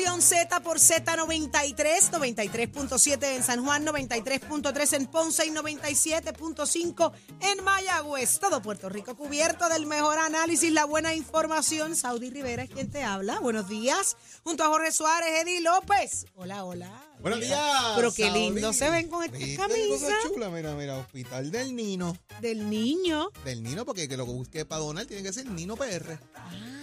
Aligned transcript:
Z 0.00 0.60
por 0.62 0.78
Z93, 0.78 2.10
93.7 2.10 3.36
en 3.36 3.42
San 3.42 3.62
Juan, 3.62 3.84
93.3 3.84 4.96
en 4.96 5.06
Ponce 5.06 5.46
y 5.46 5.50
97.5 5.50 7.12
en 7.40 7.64
Mayagüez. 7.64 8.38
Todo 8.38 8.62
Puerto 8.62 8.88
Rico 8.88 9.14
cubierto 9.14 9.68
del 9.68 9.86
mejor 9.86 10.18
análisis, 10.18 10.72
la 10.72 10.86
buena 10.86 11.14
información. 11.14 11.96
Saudi 11.96 12.30
Rivera 12.30 12.62
es 12.62 12.70
quien 12.70 12.90
te 12.90 13.02
habla. 13.02 13.40
Buenos 13.40 13.68
días. 13.68 14.16
Junto 14.42 14.64
a 14.64 14.68
Jorge 14.68 14.90
Suárez, 14.90 15.42
Eddie 15.42 15.60
López. 15.60 16.24
Hola, 16.34 16.64
hola. 16.64 16.90
Buenos 17.20 17.40
días. 17.40 17.60
Pero 17.96 18.10
qué 18.14 18.24
Saudi. 18.24 18.50
lindo 18.50 18.72
se 18.72 18.88
ven 18.88 19.08
con 19.08 19.22
esta 19.22 19.36
¿Viste 19.36 19.52
qué 19.52 19.56
camisa 19.58 20.06
cosa 20.06 20.16
chula? 20.32 20.48
Mira, 20.48 20.74
mira, 20.74 20.96
Hospital 20.96 21.50
del 21.50 21.76
Nino. 21.76 22.16
del 22.40 22.70
niño. 22.70 23.30
Del 23.44 23.62
Nino, 23.62 23.84
porque 23.84 24.08
que 24.08 24.16
lo 24.16 24.24
que 24.24 24.32
busque 24.32 24.64
para 24.64 24.80
donar 24.80 25.04
tiene 25.04 25.22
que 25.22 25.32
ser 25.32 25.44
Nino 25.46 25.76
PR. 25.76 26.18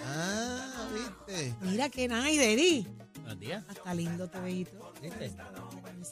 Ah, 0.06 0.88
¿viste? 0.94 1.56
Mira 1.62 1.90
qué 1.90 2.08
nice, 2.08 2.54
Eddie. 2.54 2.88
Buenos 3.28 3.42
días. 3.42 3.64
Hasta 3.68 3.94
lindo 3.94 4.30
te 4.30 4.40
veíto. 4.40 4.94
¿Viste? 5.02 5.36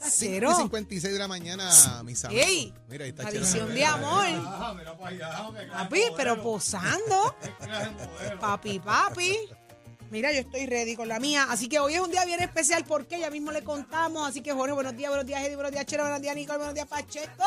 5 0.01 0.51
y 0.51 0.55
56 0.55 1.13
de 1.13 1.19
la 1.19 1.29
mañana, 1.29 1.63
mis 2.03 2.25
amigos. 2.25 2.45
¡Ey! 2.45 2.73
Mira, 2.89 3.05
ahí 3.05 3.11
está 3.11 3.23
Tradición 3.23 3.73
de 3.73 3.85
amor. 3.85 4.25
Papi, 5.71 6.01
pero 6.17 6.43
posando. 6.43 7.33
Papi, 8.41 8.79
papi. 8.79 9.37
Mira, 10.11 10.33
yo 10.33 10.39
estoy 10.41 10.65
ready 10.65 10.97
con 10.97 11.07
la 11.07 11.21
mía. 11.21 11.47
Así 11.49 11.69
que 11.69 11.79
hoy 11.79 11.93
es 11.93 12.01
un 12.01 12.11
día 12.11 12.25
bien 12.25 12.41
especial 12.41 12.83
porque 12.85 13.17
ya 13.17 13.31
mismo 13.31 13.53
le 13.53 13.63
contamos. 13.63 14.27
Así 14.27 14.41
que, 14.41 14.51
Jorge, 14.51 14.73
buenos 14.73 14.97
días, 14.97 15.09
buenos 15.09 15.25
días, 15.25 15.41
Eddie, 15.41 15.55
buenos 15.55 15.71
días, 15.71 15.85
Chelo, 15.85 16.03
buenos 16.03 16.21
días, 16.21 16.35
Nicole, 16.35 16.57
buenos 16.57 16.75
días, 16.75 16.87
Pacheco. 16.87 17.45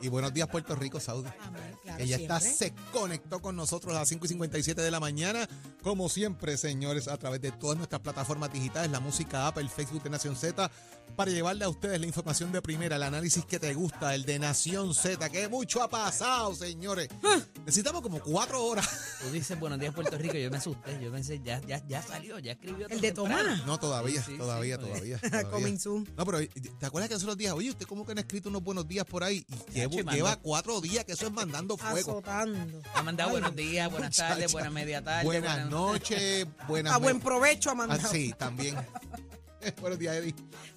Y 0.00 0.08
buenos 0.08 0.32
días, 0.32 0.48
Puerto 0.48 0.74
Rico, 0.76 1.00
Saudi. 1.00 1.28
Amén, 1.40 1.76
claro, 1.82 2.02
Ella 2.02 2.16
está, 2.16 2.40
se 2.40 2.72
conectó 2.92 3.40
con 3.40 3.56
nosotros 3.56 3.94
a 3.94 4.00
las 4.00 4.08
5 4.08 4.26
y 4.26 4.28
57 4.28 4.80
de 4.80 4.90
la 4.90 5.00
mañana. 5.00 5.48
Como 5.82 6.08
siempre, 6.08 6.56
señores, 6.56 7.08
a 7.08 7.16
través 7.16 7.40
de 7.40 7.50
todas 7.52 7.76
nuestras 7.76 8.00
plataformas 8.00 8.52
digitales, 8.52 8.90
la 8.90 9.00
música 9.00 9.46
app, 9.48 9.58
el 9.58 9.68
Facebook 9.68 10.02
de 10.02 10.10
Nación 10.10 10.36
Z, 10.36 10.70
para 11.16 11.30
llevarle 11.30 11.64
a 11.64 11.68
ustedes 11.68 11.98
la 11.98 12.06
información 12.06 12.52
de 12.52 12.62
primera, 12.62 12.96
el 12.96 13.02
análisis 13.02 13.44
que 13.44 13.58
te 13.58 13.74
gusta, 13.74 14.14
el 14.14 14.24
de 14.24 14.38
Nación 14.38 14.94
Z, 14.94 15.28
que 15.30 15.48
mucho 15.48 15.82
ha 15.82 15.88
pasado, 15.88 16.54
señores. 16.54 17.08
Necesitamos 17.66 18.02
como 18.02 18.20
cuatro 18.20 18.64
horas. 18.64 18.88
Tú 19.20 19.30
dices 19.32 19.58
buenos 19.58 19.80
días, 19.80 19.92
Puerto 19.94 20.16
Rico. 20.16 20.34
Yo 20.34 20.50
me 20.50 20.58
asusté. 20.58 20.98
Yo 21.02 21.10
pensé, 21.10 21.40
ya, 21.42 21.60
ya, 21.62 21.84
ya 21.88 22.02
salió, 22.02 22.38
ya 22.38 22.52
escribió. 22.52 22.86
El 22.88 23.00
de 23.00 23.12
temprano. 23.12 23.42
Tomás. 23.42 23.66
No, 23.66 23.78
todavía, 23.78 24.22
Sí, 24.22 24.32
sí, 24.32 24.38
todavía, 24.38 24.76
sí, 24.76 24.82
todavía, 24.82 25.18
todavía. 25.18 25.50
Coming 25.50 25.78
soon. 25.78 26.08
No, 26.16 26.24
pero 26.24 26.38
¿te 26.78 26.86
acuerdas 26.86 27.08
que 27.08 27.14
hace 27.16 27.26
los 27.26 27.36
días? 27.36 27.52
Oye, 27.52 27.70
¿usted 27.70 27.86
cómo 27.86 28.06
que 28.06 28.14
no 28.14 28.20
ha 28.20 28.22
escrito 28.22 28.48
unos 28.48 28.62
buenos 28.62 28.86
días 28.86 29.04
por 29.04 29.24
ahí? 29.24 29.44
Y 29.74 29.80
lleva 29.96 30.30
mandó- 30.30 30.40
cuatro 30.42 30.80
días 30.80 31.04
que 31.04 31.12
eso 31.12 31.26
es 31.26 31.32
mandando 31.32 31.76
fuego. 31.76 32.12
Azotando. 32.12 32.80
Ha 32.94 33.02
mandado 33.02 33.30
buenos 33.30 33.54
días, 33.56 33.90
buenas 33.90 34.16
tardes, 34.16 34.52
buenas 34.52 34.72
media 34.72 35.02
tarde. 35.02 35.24
Buenas 35.24 35.68
noches, 35.70 36.46
buenas 36.66 36.92
A 36.92 36.98
buen 36.98 37.20
provecho, 37.20 37.70
Ah, 37.70 37.72
Amanda. 37.72 37.98
sí, 37.98 38.34
también. 38.38 38.76
buenos 39.80 39.98
días, 39.98 40.14
Eddie. 40.16 40.34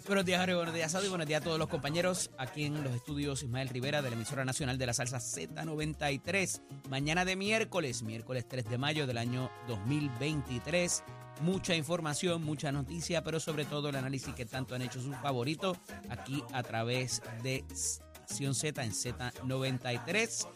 Buenos 0.08 0.26
días, 0.26 0.40
Jorge. 0.40 0.56
Buenos 0.56 0.74
días, 0.74 0.92
Saudi. 0.92 1.08
Buenos 1.08 1.28
días 1.28 1.42
a 1.42 1.44
todos 1.44 1.60
los 1.60 1.70
compañeros 1.70 2.32
aquí 2.38 2.66
en 2.66 2.84
los 2.84 2.94
estudios 2.96 3.44
Ismael 3.44 3.70
Rivera 3.70 4.02
de 4.02 4.10
la 4.10 4.16
emisora 4.16 4.44
nacional 4.44 4.78
de 4.78 4.86
la 4.88 4.94
salsa 4.94 5.20
Z93. 5.20 6.62
Mañana 6.90 7.24
de 7.24 7.36
miércoles, 7.36 8.02
miércoles 8.02 8.46
3 8.48 8.66
de 8.70 8.78
mayo 8.78 9.06
del 9.08 9.18
año 9.20 9.52
2023. 9.68 11.04
Mucha 11.42 11.76
información, 11.76 12.44
mucha 12.44 12.72
noticia, 12.72 13.24
pero 13.24 13.40
sobre 13.40 13.66
todo 13.66 13.90
el 13.90 13.96
análisis 13.96 14.34
que 14.34 14.46
tanto 14.46 14.76
han 14.76 14.82
hecho 14.82 15.02
sus 15.02 15.16
favoritos 15.18 15.78
aquí 16.10 16.44
a 16.52 16.62
través 16.64 17.22
de 17.44 17.64
Nación 18.32 18.56
Z 18.56 18.82
en 18.82 18.94
Z93. 18.94 20.48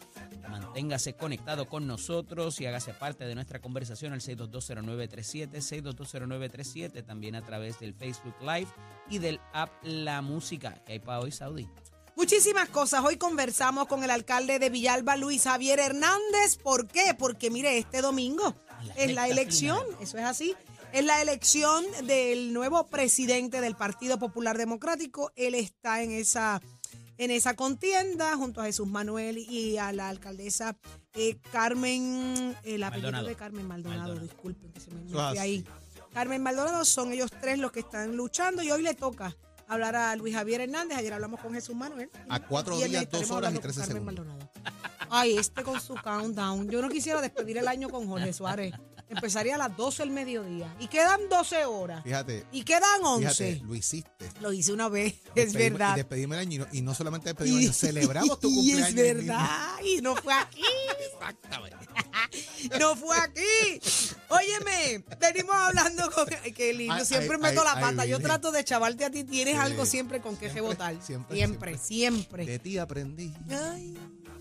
Manténgase 0.48 1.14
conectado 1.14 1.68
con 1.68 1.86
nosotros 1.86 2.58
y 2.62 2.64
hágase 2.64 2.94
parte 2.94 3.26
de 3.26 3.34
nuestra 3.34 3.60
conversación 3.60 4.14
al 4.14 4.22
6220937, 4.22 5.60
6220937, 5.60 7.04
también 7.04 7.34
a 7.34 7.42
través 7.42 7.78
del 7.78 7.92
Facebook 7.92 8.34
Live 8.40 8.68
y 9.10 9.18
del 9.18 9.40
app 9.52 9.70
La 9.82 10.22
Música 10.22 10.82
que 10.86 10.94
hay 10.94 11.00
para 11.00 11.20
hoy, 11.20 11.32
Saudi. 11.32 11.68
Muchísimas 12.16 12.70
cosas. 12.70 13.04
Hoy 13.04 13.18
conversamos 13.18 13.88
con 13.88 14.02
el 14.02 14.10
alcalde 14.10 14.58
de 14.58 14.70
Villalba, 14.70 15.16
Luis 15.16 15.42
Javier 15.42 15.78
Hernández. 15.78 16.56
¿Por 16.56 16.88
qué? 16.88 17.14
Porque 17.18 17.50
mire, 17.50 17.76
este 17.76 18.00
domingo 18.00 18.56
La 18.86 18.94
es 18.94 19.12
la 19.12 19.28
elección, 19.28 19.84
final. 19.84 20.02
eso 20.02 20.16
es 20.16 20.24
así, 20.24 20.56
es 20.92 21.04
la 21.04 21.20
elección 21.20 21.84
del 22.06 22.54
nuevo 22.54 22.86
presidente 22.86 23.60
del 23.60 23.76
Partido 23.76 24.18
Popular 24.18 24.56
Democrático. 24.56 25.30
Él 25.36 25.54
está 25.54 26.02
en 26.02 26.10
esa, 26.10 26.62
en 27.18 27.30
esa 27.30 27.54
contienda 27.54 28.36
junto 28.36 28.60
a 28.60 28.64
Jesús 28.64 28.86
Manuel 28.86 29.38
y 29.38 29.78
a 29.78 29.92
la 29.92 30.08
alcaldesa 30.08 30.76
eh, 31.14 31.38
Carmen, 31.52 32.54
el 32.64 32.82
apellido 32.82 33.10
Maldonado. 33.12 33.26
de 33.28 33.34
Carmen 33.36 33.66
Maldonado, 33.66 34.00
Maldonado. 34.02 34.26
disculpen 34.26 34.72
que 34.72 34.80
se 34.80 34.90
me, 34.90 35.00
me 35.00 35.06
Eso 35.06 35.16
es 35.20 35.28
fui 35.30 35.38
así. 35.38 35.38
ahí. 35.38 35.64
Carmen 36.12 36.42
Maldonado 36.42 36.84
son 36.84 37.12
ellos 37.12 37.30
tres 37.40 37.58
los 37.58 37.72
que 37.72 37.80
están 37.80 38.16
luchando 38.16 38.62
y 38.62 38.70
hoy 38.70 38.82
le 38.82 38.94
toca 38.94 39.36
hablar 39.68 39.96
a 39.96 40.14
Luis 40.16 40.34
Javier 40.34 40.60
Hernández. 40.62 40.96
Ayer 40.98 41.12
hablamos 41.12 41.40
con 41.40 41.52
Jesús 41.52 41.74
Manuel. 41.74 42.10
A 42.28 42.40
cuatro 42.40 42.76
días, 42.76 43.10
dos 43.10 43.30
horas 43.30 43.54
y 43.54 43.58
trece 43.58 43.80
Carmen 43.80 43.96
segundos. 43.98 44.26
Maldonado. 44.26 44.50
Ay, 45.10 45.36
este 45.36 45.62
con 45.62 45.80
su 45.80 45.94
countdown. 45.94 46.68
Yo 46.70 46.80
no 46.82 46.88
quisiera 46.88 47.20
despedir 47.20 47.58
el 47.58 47.68
año 47.68 47.88
con 47.88 48.06
Jorge 48.08 48.32
Suárez. 48.32 48.74
Empezaría 49.08 49.54
a 49.54 49.58
las 49.58 49.76
12 49.76 50.02
del 50.02 50.10
mediodía. 50.12 50.74
Y 50.80 50.88
quedan 50.88 51.28
12 51.28 51.64
horas. 51.64 52.02
Fíjate, 52.02 52.44
Y 52.52 52.62
quedan 52.64 53.04
11. 53.04 53.28
fíjate, 53.28 53.64
lo 53.66 53.74
hiciste. 53.74 54.28
Lo 54.40 54.52
hice 54.52 54.72
una 54.72 54.88
vez, 54.88 55.14
es 55.34 55.52
Despedimos- 55.52 55.78
verdad. 55.78 55.94
Y 55.94 55.96
despedimos 55.98 56.34
el 56.36 56.40
año. 56.40 56.52
Y 56.54 56.58
no, 56.58 56.66
y 56.72 56.82
no 56.82 56.94
solamente 56.94 57.28
despedimos 57.30 57.58
el 57.60 57.64
año, 57.66 57.72
celebramos 57.72 58.40
tu 58.40 58.48
y 58.50 58.54
cumpleaños. 58.54 58.88
es 58.88 58.96
ahí 58.98 59.14
mismo. 59.14 59.26
verdad. 59.32 59.70
Y 59.84 60.00
no 60.02 60.16
fue 60.16 60.34
aquí. 60.34 60.62
Exactamente. 61.12 61.76
No 62.80 62.96
fue 62.96 63.16
aquí. 63.16 63.80
Óyeme, 64.28 65.04
venimos 65.20 65.54
hablando 65.54 66.10
con. 66.10 66.26
Ay, 66.42 66.52
qué 66.52 66.72
lindo. 66.74 67.04
Siempre 67.04 67.36
ay, 67.36 67.42
meto 67.42 67.60
ay, 67.60 67.66
la 67.74 67.80
pata. 67.80 68.04
Yo 68.06 68.18
trato 68.20 68.50
de 68.50 68.64
chavarte 68.64 69.04
a 69.04 69.10
ti. 69.10 69.24
Tienes 69.24 69.54
Sí. 69.54 69.60
algo 69.60 69.86
siempre 69.86 70.20
con 70.20 70.34
que 70.36 70.50
Siempre, 70.50 70.62
rebotar. 70.62 70.96
siempre, 71.02 71.36
Siempre, 71.36 71.78
siempre. 71.78 72.46
De 72.46 72.58
ti 72.58 72.78
aprendí. 72.78 73.32
Ay, 73.50 73.96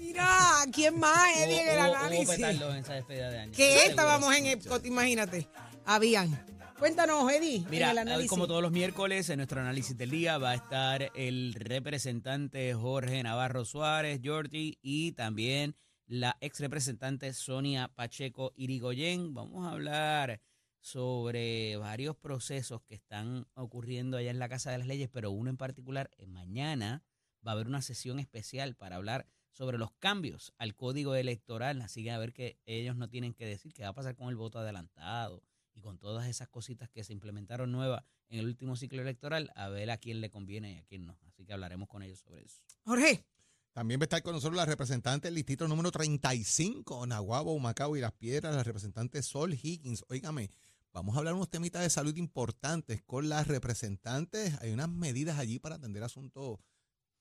mira, 0.06 0.28
¿quién 0.72 1.00
más, 1.00 1.38
Eddie, 1.38 1.62
en 1.62 1.68
el 1.70 1.76
Hubo- 1.80 1.88
hubo 1.90 1.96
análisis? 1.98 2.30
petardos 2.36 2.74
en 2.76 2.80
esa 2.84 2.94
despedida 2.94 3.30
de 3.32 3.40
año. 3.40 3.52
Que 3.56 3.72
Seguro. 3.72 3.90
estábamos 3.90 4.36
en 4.36 4.46
Epcot, 4.48 4.86
imagínate. 4.86 5.48
Habían. 5.86 6.46
Cuéntanos, 6.80 7.32
Eddie, 7.32 7.66
Mira, 7.70 7.88
en 7.88 7.92
el 7.92 7.98
hoy 7.98 8.02
análisis. 8.02 8.30
como 8.30 8.48
todos 8.48 8.62
los 8.62 8.72
miércoles 8.72 9.30
en 9.30 9.38
nuestro 9.38 9.62
análisis 9.62 9.98
del 9.98 10.10
día 10.12 10.38
va 10.38 10.52
a 10.52 10.56
estar 10.56 11.10
el 11.16 11.54
representante 11.54 12.74
Jorge 12.74 13.24
Navarro 13.24 13.64
Suárez, 13.66 14.20
Jordi, 14.24 14.78
y 14.82 15.14
también 15.14 15.76
la 16.06 16.36
ex 16.42 16.60
representante 16.60 17.34
Sonia 17.34 17.88
Pacheco 17.88 18.52
Irigoyen. 18.58 19.34
Vamos 19.34 19.66
a 19.66 19.72
hablar 19.72 20.42
sobre 20.82 21.78
varios 21.78 22.16
procesos 22.18 22.82
que 22.84 22.96
están 22.96 23.48
ocurriendo 23.56 24.18
allá 24.18 24.30
en 24.30 24.38
la 24.40 24.50
Casa 24.50 24.70
de 24.72 24.78
las 24.78 24.88
Leyes, 24.88 25.10
pero 25.12 25.32
uno 25.32 25.50
en 25.50 25.58
particular, 25.58 26.12
eh, 26.18 26.28
mañana 26.28 27.04
va 27.46 27.52
a 27.52 27.54
haber 27.54 27.68
una 27.68 27.82
sesión 27.82 28.20
especial 28.20 28.76
para 28.76 28.98
hablar 28.98 29.28
sobre 29.56 29.78
los 29.78 29.92
cambios 29.94 30.54
al 30.58 30.76
código 30.76 31.16
electoral. 31.16 31.82
Así 31.82 32.04
que 32.04 32.12
a 32.12 32.18
ver 32.18 32.34
que 32.34 32.60
ellos 32.66 32.96
no 32.96 33.10
tienen 33.10 33.34
que 33.34 33.46
decir 33.46 33.74
qué 33.74 33.84
va 33.84 33.90
a 33.90 33.94
pasar 33.94 34.16
con 34.16 34.30
el 34.30 34.36
voto 34.36 34.60
adelantado 34.60 35.42
y 35.74 35.82
con 35.82 35.98
todas 35.98 36.28
esas 36.28 36.50
cositas 36.50 36.90
que 36.90 37.04
se 37.04 37.14
implementaron 37.14 37.72
nuevas 37.72 38.04
en 38.30 38.40
el 38.40 38.46
último 38.46 38.76
ciclo 38.76 39.02
electoral, 39.02 39.52
a 39.56 39.70
ver 39.70 39.92
a 39.92 39.98
quién 39.98 40.20
le 40.20 40.30
conviene 40.30 40.74
y 40.74 40.78
a 40.78 40.84
quién 40.84 41.06
no. 41.06 41.18
Así 41.28 41.46
que 41.46 41.54
hablaremos 41.54 41.88
con 41.88 42.04
ellos 42.04 42.20
sobre 42.20 42.44
eso. 42.44 42.62
Jorge. 42.84 43.26
También 43.74 44.00
va 44.00 44.04
a 44.04 44.06
estar 44.06 44.24
con 44.24 44.34
nosotros 44.34 44.56
la 44.56 44.66
representante 44.66 45.28
del 45.28 45.36
distrito 45.36 45.68
número 45.68 45.92
35, 45.92 47.06
Nahuabo, 47.08 47.60
Macao 47.60 47.98
y 47.98 48.00
Las 48.00 48.14
Piedras, 48.14 48.56
la 48.56 48.64
representante 48.64 49.22
Sol 49.22 49.54
Higgins. 49.54 50.06
Óigame, 50.08 50.50
vamos 50.94 51.14
a 51.14 51.20
hablar 51.20 51.34
unos 51.34 51.50
temitas 51.50 51.82
de 51.82 51.90
salud 51.90 52.16
importantes 52.16 53.04
con 53.04 53.28
las 53.28 53.48
representantes. 53.48 54.58
Hay 54.62 54.72
unas 54.72 54.88
medidas 54.88 55.40
allí 55.40 55.60
para 55.60 55.76
atender 55.76 56.04
asuntos 56.04 56.60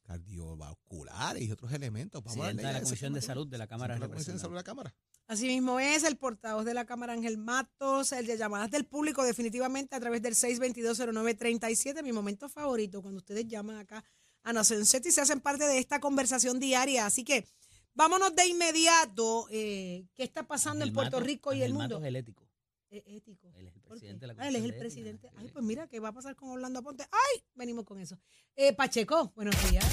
cardiovasculares 0.05 1.43
y 1.43 1.51
otros 1.51 1.73
elementos. 1.73 2.23
Vamos 2.23 2.45
a 2.45 2.49
hablar 2.51 2.67
de 2.67 2.73
la 2.73 2.83
Comisión 2.83 3.13
de. 3.13 3.23
Salud 3.23 3.47
de 3.49 3.59
la 3.59 3.67
Cámara 3.67 3.95
de 3.95 4.01
La 4.01 4.09
Comisión 4.09 4.37
de 4.37 4.41
Salud 4.41 4.53
de 4.55 4.61
la 4.61 4.65
Cámara. 4.65 4.95
Así 5.27 5.47
mismo 5.47 5.81
es, 5.81 6.05
el 6.05 6.17
portavoz 6.17 6.65
de 6.67 6.75
la 6.75 6.85
Cámara 6.85 7.15
Ángel 7.15 7.39
Matos, 7.39 8.13
el 8.13 8.27
de 8.27 8.37
llamadas 8.37 8.71
del 8.71 8.85
público, 8.85 9.25
definitivamente 9.25 9.97
a 9.97 10.01
través 10.01 10.21
del 10.23 10.35
6220937, 10.35 12.03
mi 12.03 12.13
momento 12.13 12.49
favorito, 12.49 13.01
cuando 13.03 13.19
ustedes 13.19 13.47
llaman 13.49 13.77
acá 13.79 14.05
a 14.43 14.53
Nación 14.53 14.85
Z 14.85 15.09
y 15.09 15.13
se 15.13 15.23
hacen 15.23 15.41
parte 15.41 15.67
de 15.67 15.79
esta 15.79 15.99
conversación 16.01 16.61
diaria. 16.61 17.07
Así 17.07 17.25
que 17.25 17.47
vámonos 17.95 18.35
de 18.37 18.47
inmediato. 18.47 19.47
eh, 19.51 20.05
¿Qué 20.15 20.25
está 20.25 20.47
pasando 20.47 20.83
Ángel 20.83 20.89
en 20.89 20.95
Puerto 20.95 21.17
Matos- 21.17 21.27
Rico 21.27 21.53
y 21.55 21.63
el 21.63 21.73
mundo? 21.73 21.95
Matos 21.97 22.05
el 22.07 22.17
ético. 22.17 22.44
Eh, 22.97 23.03
ético. 23.17 23.51
Él 23.59 23.67
es 23.67 23.75
el 23.75 23.81
¿Por 23.81 23.91
presidente 23.91 24.27
de 24.27 24.33
qué? 24.33 24.37
la 24.39 24.45
Ah, 24.45 24.49
él 24.49 24.55
es 24.55 24.61
Comisión 24.61 24.65
el 24.65 24.71
de 24.73 24.79
presidente. 24.79 25.27
Ética. 25.27 25.43
Ay, 25.43 25.51
pues 25.53 25.65
mira, 25.65 25.87
¿qué 25.89 25.99
va 25.99 26.09
a 26.11 26.13
pasar 26.13 26.37
con 26.37 26.51
Orlando 26.51 26.79
Aponte? 26.79 27.03
¡Ay! 27.11 27.43
Venimos 27.57 27.85
con 27.85 27.99
eso. 27.99 28.17
Eh, 28.55 28.73
Pacheco, 28.73 29.33
buenos 29.35 29.57
días. 29.69 29.85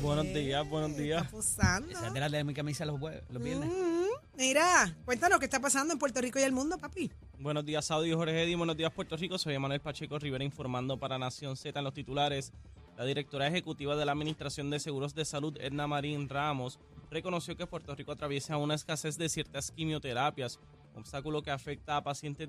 Buenos 0.00 0.24
Eh, 0.26 0.32
días, 0.34 0.66
buenos 0.68 0.92
¿qué 0.92 1.02
días. 1.02 1.22
Está 1.24 1.36
pasando? 1.36 1.90
Esa 1.90 2.06
es 2.06 2.14
de 2.14 2.20
la 2.20 2.28
de 2.30 2.44
mi 2.44 2.54
camisa 2.54 2.84
los, 2.86 2.98
jue- 2.98 3.22
los 3.28 3.42
viernes. 3.42 3.68
Mm, 3.68 4.36
mira, 4.38 4.96
cuéntanos 5.04 5.38
qué 5.38 5.44
está 5.46 5.60
pasando 5.60 5.92
en 5.92 5.98
Puerto 5.98 6.20
Rico 6.22 6.38
y 6.38 6.42
el 6.42 6.52
mundo, 6.52 6.78
papi. 6.78 7.10
Buenos 7.38 7.64
días, 7.66 7.84
Saudi 7.84 8.12
Jorge 8.12 8.42
Eddy. 8.44 8.54
Buenos 8.54 8.76
días, 8.76 8.90
Puerto 8.92 9.16
Rico. 9.18 9.36
Soy 9.38 9.58
Manuel 9.58 9.80
Pacheco 9.80 10.18
Rivera 10.18 10.44
informando 10.44 10.98
para 10.98 11.18
Nación 11.18 11.56
Z 11.58 11.78
en 11.78 11.84
los 11.84 11.92
titulares. 11.92 12.52
La 12.96 13.04
directora 13.04 13.46
ejecutiva 13.46 13.94
de 13.94 14.06
la 14.06 14.12
Administración 14.12 14.70
de 14.70 14.80
Seguros 14.80 15.14
de 15.14 15.26
Salud, 15.26 15.58
Edna 15.60 15.86
Marín 15.86 16.30
Ramos, 16.30 16.78
reconoció 17.10 17.54
que 17.54 17.66
Puerto 17.66 17.94
Rico 17.94 18.12
atraviesa 18.12 18.56
una 18.56 18.74
escasez 18.74 19.18
de 19.18 19.28
ciertas 19.28 19.70
quimioterapias, 19.70 20.58
obstáculo 20.94 21.42
que 21.42 21.50
afecta 21.50 21.98
a 21.98 22.02
pacientes 22.02 22.48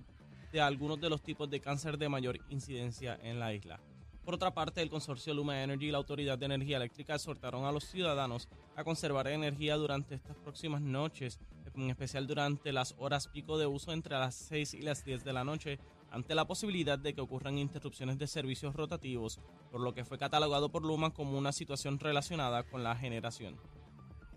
de 0.54 0.62
algunos 0.62 1.02
de 1.02 1.10
los 1.10 1.22
tipos 1.22 1.50
de 1.50 1.60
cáncer 1.60 1.98
de 1.98 2.08
mayor 2.08 2.40
incidencia 2.48 3.20
en 3.22 3.40
la 3.40 3.54
isla. 3.54 3.82
Por 4.24 4.36
otra 4.36 4.54
parte, 4.54 4.82
el 4.82 4.90
consorcio 4.90 5.34
Luma 5.34 5.62
Energy 5.62 5.88
y 5.88 5.92
la 5.92 5.98
Autoridad 5.98 6.38
de 6.38 6.46
Energía 6.46 6.78
Eléctrica 6.78 7.16
exhortaron 7.16 7.66
a 7.66 7.72
los 7.74 7.84
ciudadanos 7.84 8.48
a 8.78 8.86
conservar 8.86 9.28
energía 9.28 9.76
durante 9.76 10.16
estas 10.16 10.38
próximas 10.38 10.80
noches, 10.80 11.40
en 11.76 11.90
especial 11.90 12.26
durante 12.26 12.72
las 12.72 12.96
horas 13.00 13.28
pico 13.28 13.58
de 13.58 13.68
uso 13.68 13.92
entre 13.92 14.16
las 14.16 14.36
6 14.36 14.76
y 14.76 14.82
las 14.82 15.04
10 15.04 15.26
de 15.26 15.34
la 15.34 15.44
noche, 15.44 15.80
ante 16.12 16.36
la 16.36 16.46
posibilidad 16.46 16.98
de 17.00 17.14
que 17.14 17.22
ocurran 17.22 17.58
interrupciones 17.58 18.18
de 18.18 18.28
servicios 18.28 18.76
rotativos, 18.76 19.40
por 19.72 19.82
lo 19.82 19.94
que 19.94 20.06
fue 20.06 20.18
catalogado 20.18 20.70
por 20.70 20.84
Luma 20.84 21.14
como 21.14 21.38
una 21.38 21.52
situación 21.52 22.00
relacionada 22.00 22.64
con 22.64 22.84
la 22.84 22.96
generación. 22.96 23.58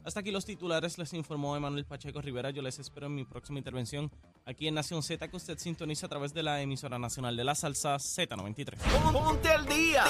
Hasta 0.05 0.20
aquí 0.20 0.31
los 0.31 0.46
titulares, 0.46 0.96
les 0.96 1.12
informó 1.12 1.56
Emanuel 1.56 1.84
Pacheco 1.84 2.22
Rivera. 2.22 2.50
Yo 2.50 2.62
les 2.62 2.78
espero 2.78 3.06
en 3.06 3.14
mi 3.14 3.25
próxima 3.25 3.58
intervención 3.58 4.11
aquí 4.46 4.67
en 4.67 4.75
Nación 4.75 5.02
Z, 5.02 5.28
que 5.28 5.37
usted 5.37 5.58
sintoniza 5.58 6.06
a 6.06 6.08
través 6.08 6.32
de 6.32 6.43
la 6.43 6.62
emisora 6.62 6.99
nacional 6.99 7.37
de 7.37 7.44
la 7.44 7.55
salsa 7.55 7.96
Z93. 7.96 8.78
Ponte 9.12 9.50
al 9.50 9.67
día. 9.67 10.05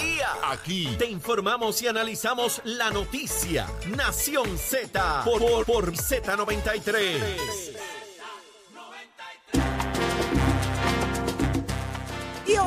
Aquí 0.44 0.88
te 0.96 1.10
informamos 1.10 1.82
y 1.82 1.88
analizamos 1.88 2.62
la 2.64 2.90
noticia. 2.90 3.66
Nación 3.96 4.56
Z 4.56 5.22
por, 5.24 5.40
por, 5.40 5.66
por 5.66 5.92
Z93. 5.92 7.79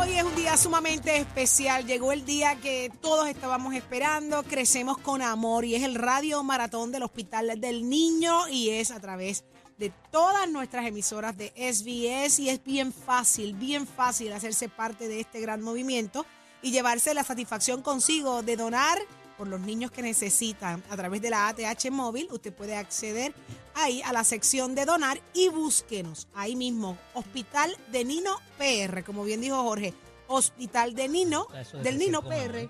Hoy 0.03 0.17
es 0.17 0.23
un 0.23 0.35
día 0.35 0.57
sumamente 0.57 1.15
especial. 1.15 1.85
Llegó 1.85 2.11
el 2.11 2.25
día 2.25 2.55
que 2.55 2.91
todos 3.01 3.27
estábamos 3.27 3.73
esperando. 3.73 4.43
Crecemos 4.43 4.97
con 4.97 5.21
amor 5.21 5.63
y 5.63 5.75
es 5.75 5.83
el 5.83 5.95
radio 5.95 6.43
maratón 6.43 6.91
del 6.91 7.03
Hospital 7.03 7.59
del 7.61 7.87
Niño 7.87 8.49
y 8.49 8.69
es 8.71 8.91
a 8.91 8.99
través 8.99 9.45
de 9.77 9.93
todas 10.11 10.49
nuestras 10.49 10.85
emisoras 10.85 11.37
de 11.37 11.53
SBS 11.55 12.39
y 12.39 12.49
es 12.49 12.63
bien 12.63 12.91
fácil, 12.91 13.53
bien 13.53 13.87
fácil 13.87 14.33
hacerse 14.33 14.67
parte 14.67 15.07
de 15.07 15.21
este 15.21 15.39
gran 15.39 15.61
movimiento 15.61 16.25
y 16.61 16.71
llevarse 16.71 17.13
la 17.13 17.23
satisfacción 17.23 17.81
consigo 17.81 18.43
de 18.43 18.57
donar 18.57 18.97
por 19.37 19.47
los 19.47 19.59
niños 19.59 19.91
que 19.91 20.01
necesitan 20.01 20.83
a 20.89 20.95
través 20.95 21.21
de 21.21 21.29
la 21.29 21.47
ATH 21.47 21.89
móvil. 21.91 22.27
Usted 22.31 22.53
puede 22.53 22.75
acceder 22.75 23.33
ahí 23.75 24.01
a 24.03 24.13
la 24.13 24.23
sección 24.23 24.75
de 24.75 24.85
donar 24.85 25.21
y 25.33 25.49
búsquenos 25.49 26.27
ahí 26.33 26.55
mismo, 26.55 26.97
Hospital 27.13 27.75
de 27.91 28.05
Nino 28.05 28.37
PR, 28.57 29.03
como 29.03 29.23
bien 29.23 29.41
dijo 29.41 29.61
Jorge, 29.63 29.93
Hospital 30.27 30.95
de 30.95 31.07
Nino, 31.07 31.47
Eso 31.53 31.77
del 31.79 31.97
Nino 31.97 32.21
PR. 32.21 32.69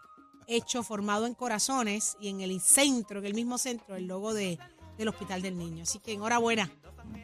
hecho, 0.48 0.84
formado 0.84 1.26
en 1.26 1.36
corazones 1.36 2.18
y 2.20 2.28
en 2.28 2.42
el 2.42 2.60
centro, 2.60 3.20
en 3.20 3.26
el 3.26 3.34
mismo 3.34 3.58
centro, 3.58 3.96
el 3.96 4.08
logo 4.08 4.34
de, 4.34 4.60
del 4.98 5.08
Hospital 5.08 5.42
del 5.42 5.58
Niño. 5.58 5.84
Así 5.84 6.00
que 6.00 6.12
enhorabuena, 6.12 6.70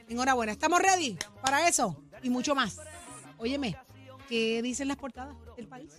enhorabuena. 0.08 0.54
¿Estamos 0.54 0.82
ready 0.82 1.18
para 1.42 1.68
eso? 1.68 2.02
Y 2.24 2.30
mucho 2.30 2.56
más. 2.56 2.78
Óyeme, 3.40 3.76
¿qué 4.28 4.62
dicen 4.62 4.90
las 4.90 4.98
portadas 4.98 5.36
del 5.56 5.68
país? 5.68 5.94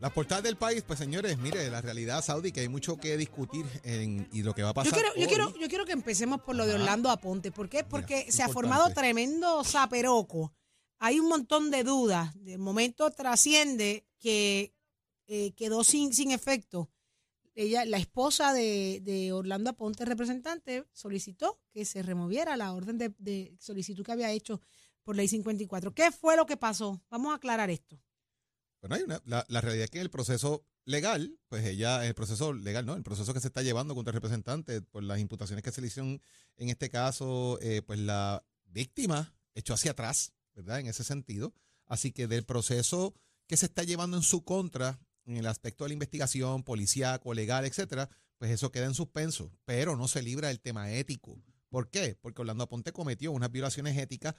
Las 0.00 0.12
portadas 0.12 0.44
del 0.44 0.56
país, 0.56 0.84
pues 0.86 0.98
señores, 0.98 1.38
mire, 1.38 1.68
la 1.70 1.80
realidad 1.80 2.22
saudí 2.22 2.52
que 2.52 2.60
hay 2.60 2.68
mucho 2.68 2.98
que 2.98 3.16
discutir 3.16 3.66
en, 3.82 4.28
y 4.30 4.42
lo 4.42 4.54
que 4.54 4.62
va 4.62 4.68
a 4.68 4.74
pasar. 4.74 4.92
Yo 4.92 4.96
quiero, 4.96 5.14
yo, 5.16 5.26
quiero, 5.26 5.58
yo 5.58 5.68
quiero 5.68 5.84
que 5.86 5.92
empecemos 5.92 6.40
por 6.42 6.54
lo 6.54 6.66
de. 6.66 6.74
Orlando 6.74 7.10
Aponte. 7.10 7.50
¿Por 7.50 7.68
qué? 7.68 7.82
Porque 7.82 8.30
se 8.30 8.44
ha 8.44 8.48
formado 8.48 8.92
tremendo 8.92 9.64
zaperoco. 9.64 10.52
Hay 10.98 11.18
un 11.18 11.28
montón 11.28 11.72
de 11.72 11.82
dudas. 11.82 12.32
De 12.44 12.58
momento 12.58 13.10
trasciende 13.10 14.06
que 14.20 14.72
eh, 15.26 15.52
quedó 15.56 15.82
sin, 15.82 16.12
sin 16.12 16.30
efecto. 16.30 16.90
Ella, 17.56 17.84
la 17.84 17.96
esposa 17.96 18.52
de, 18.52 19.00
de 19.02 19.32
Orlando 19.32 19.70
Aponte, 19.70 20.04
representante, 20.04 20.84
solicitó 20.92 21.58
que 21.72 21.84
se 21.84 22.02
removiera 22.02 22.56
la 22.56 22.72
orden 22.72 22.98
de, 22.98 23.12
de 23.18 23.56
solicitud 23.58 24.04
que 24.04 24.12
había 24.12 24.30
hecho 24.30 24.60
por 25.08 25.16
ley 25.16 25.26
54. 25.26 25.94
¿Qué 25.94 26.10
fue 26.12 26.36
lo 26.36 26.44
que 26.44 26.58
pasó? 26.58 27.02
Vamos 27.08 27.32
a 27.32 27.36
aclarar 27.36 27.70
esto. 27.70 27.98
Bueno, 28.82 28.94
hay 28.94 29.02
una, 29.04 29.22
la, 29.24 29.60
realidad 29.62 29.84
es 29.84 29.90
que 29.90 30.02
el 30.02 30.10
proceso 30.10 30.66
legal, 30.84 31.40
pues 31.48 31.64
ella, 31.64 32.04
el 32.04 32.14
proceso 32.14 32.52
legal, 32.52 32.84
¿no? 32.84 32.94
El 32.94 33.04
proceso 33.04 33.32
que 33.32 33.40
se 33.40 33.46
está 33.46 33.62
llevando 33.62 33.94
contra 33.94 34.10
el 34.10 34.16
representante 34.16 34.82
por 34.82 35.02
las 35.02 35.18
imputaciones 35.18 35.64
que 35.64 35.72
se 35.72 35.80
le 35.80 35.86
hicieron, 35.86 36.20
en 36.58 36.68
este 36.68 36.90
caso, 36.90 37.58
eh, 37.62 37.80
pues 37.80 37.98
la 38.00 38.44
víctima 38.66 39.34
echó 39.54 39.72
hacia 39.72 39.92
atrás, 39.92 40.34
¿verdad? 40.54 40.80
En 40.80 40.88
ese 40.88 41.04
sentido. 41.04 41.54
Así 41.86 42.12
que 42.12 42.26
del 42.26 42.44
proceso 42.44 43.14
que 43.46 43.56
se 43.56 43.64
está 43.64 43.84
llevando 43.84 44.18
en 44.18 44.22
su 44.22 44.44
contra, 44.44 45.00
en 45.24 45.38
el 45.38 45.46
aspecto 45.46 45.84
de 45.84 45.88
la 45.88 45.94
investigación, 45.94 46.64
policíaco, 46.64 47.32
legal, 47.32 47.64
etcétera, 47.64 48.10
pues 48.36 48.50
eso 48.50 48.70
queda 48.72 48.84
en 48.84 48.94
suspenso, 48.94 49.50
pero 49.64 49.96
no 49.96 50.06
se 50.06 50.20
libra 50.20 50.48
del 50.48 50.60
tema 50.60 50.92
ético. 50.92 51.40
¿Por 51.70 51.90
qué? 51.90 52.16
Porque 52.20 52.42
Orlando 52.42 52.64
Aponte 52.64 52.92
cometió 52.92 53.32
unas 53.32 53.50
violaciones 53.50 53.96
éticas, 53.96 54.34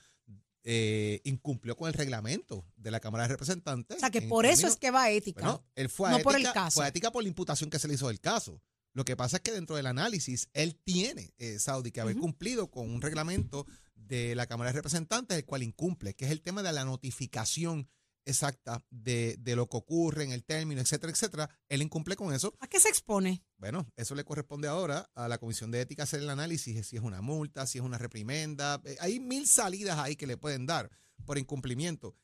eh, 0.64 1.22
incumplió 1.24 1.76
con 1.78 1.88
el 1.88 1.94
reglamento 1.94 2.66
de 2.76 2.92
la 2.92 3.00
Cámara 3.00 3.24
de 3.24 3.30
Representantes. 3.30 3.98
O 3.98 4.00
sea, 4.00 4.10
que 4.10 4.22
por 4.22 4.46
eso 4.46 4.68
es 4.68 4.76
que 4.76 4.92
va 4.92 5.04
a 5.04 5.12
ética. 5.12 5.42
bueno, 5.42 5.66
él 5.76 5.90
fue 5.90 6.10
a 6.10 6.12
no 6.12 6.18
ética, 6.18 6.30
por 6.30 6.40
el 6.40 6.52
caso. 6.52 6.76
fue 6.76 6.86
a 6.86 6.90
ética 6.90 7.12
por 7.12 7.24
la 7.24 7.30
imputación 7.30 7.70
que 7.70 7.80
se 7.80 7.88
le 7.88 7.94
hizo 7.94 8.08
del 8.08 8.20
caso. 8.20 8.62
Lo 8.94 9.06
que 9.06 9.16
pasa 9.16 9.38
es 9.38 9.44
que 9.44 9.52
dentro 9.52 9.76
del 9.76 9.86
análisis, 9.86 10.50
él 10.54 10.76
tiene, 10.84 11.34
eh, 11.38 11.60
Saudi, 11.60 11.92
que 11.92 12.02
haber 12.02 12.18
cumplido 12.18 12.70
con 12.72 12.90
un 12.90 13.02
reglamento 13.02 13.66
de 13.96 14.36
la 14.36 14.48
Cámara 14.48 14.72
de 14.72 14.78
Representantes, 14.78 15.38
el 15.38 15.46
cual 15.46 15.64
incumple, 15.64 16.16
que 16.16 16.26
es 16.26 16.32
el 16.32 16.42
tema 16.42 16.64
de 16.64 16.74
la 16.74 16.86
notificación 16.86 17.88
exacta 18.26 18.86
de, 18.90 19.36
de 19.40 19.56
lo 19.56 19.68
que 19.68 19.78
ocurre 19.78 20.24
en 20.24 20.32
el 20.32 20.44
término, 20.44 20.82
etcétera, 20.82 21.12
etcétera. 21.12 21.50
Él 21.68 21.82
incumple 21.82 22.16
con 22.16 22.34
eso. 22.34 22.54
¿A 22.60 22.68
qué 22.68 22.80
se 22.80 22.90
expone? 22.90 23.44
Bueno, 23.58 23.88
eso 23.96 24.16
le 24.16 24.24
corresponde 24.24 24.68
ahora 24.68 25.10
a 25.16 25.28
la 25.28 25.38
Comisión 25.38 25.72
de 25.72 25.82
Ética 25.82 26.04
hacer 26.04 26.22
el 26.22 26.30
análisis 26.30 26.76
de 26.76 26.84
si 26.84 26.96
es 26.98 27.02
una 27.02 27.22
multa, 27.22 27.66
si 27.66 27.80
es 27.80 27.84
una 27.84 27.98
reprimenda. 27.98 28.82
Eh, 28.86 28.98
Hay 29.00 29.20
mil 29.20 29.48
salidas 29.48 29.98
ahí 29.98 30.16
que 30.16 30.28
le 30.28 30.38
pueden 30.38 30.66
dar 30.66 30.90
por 31.26 31.38
incumplimiento. 31.38 32.16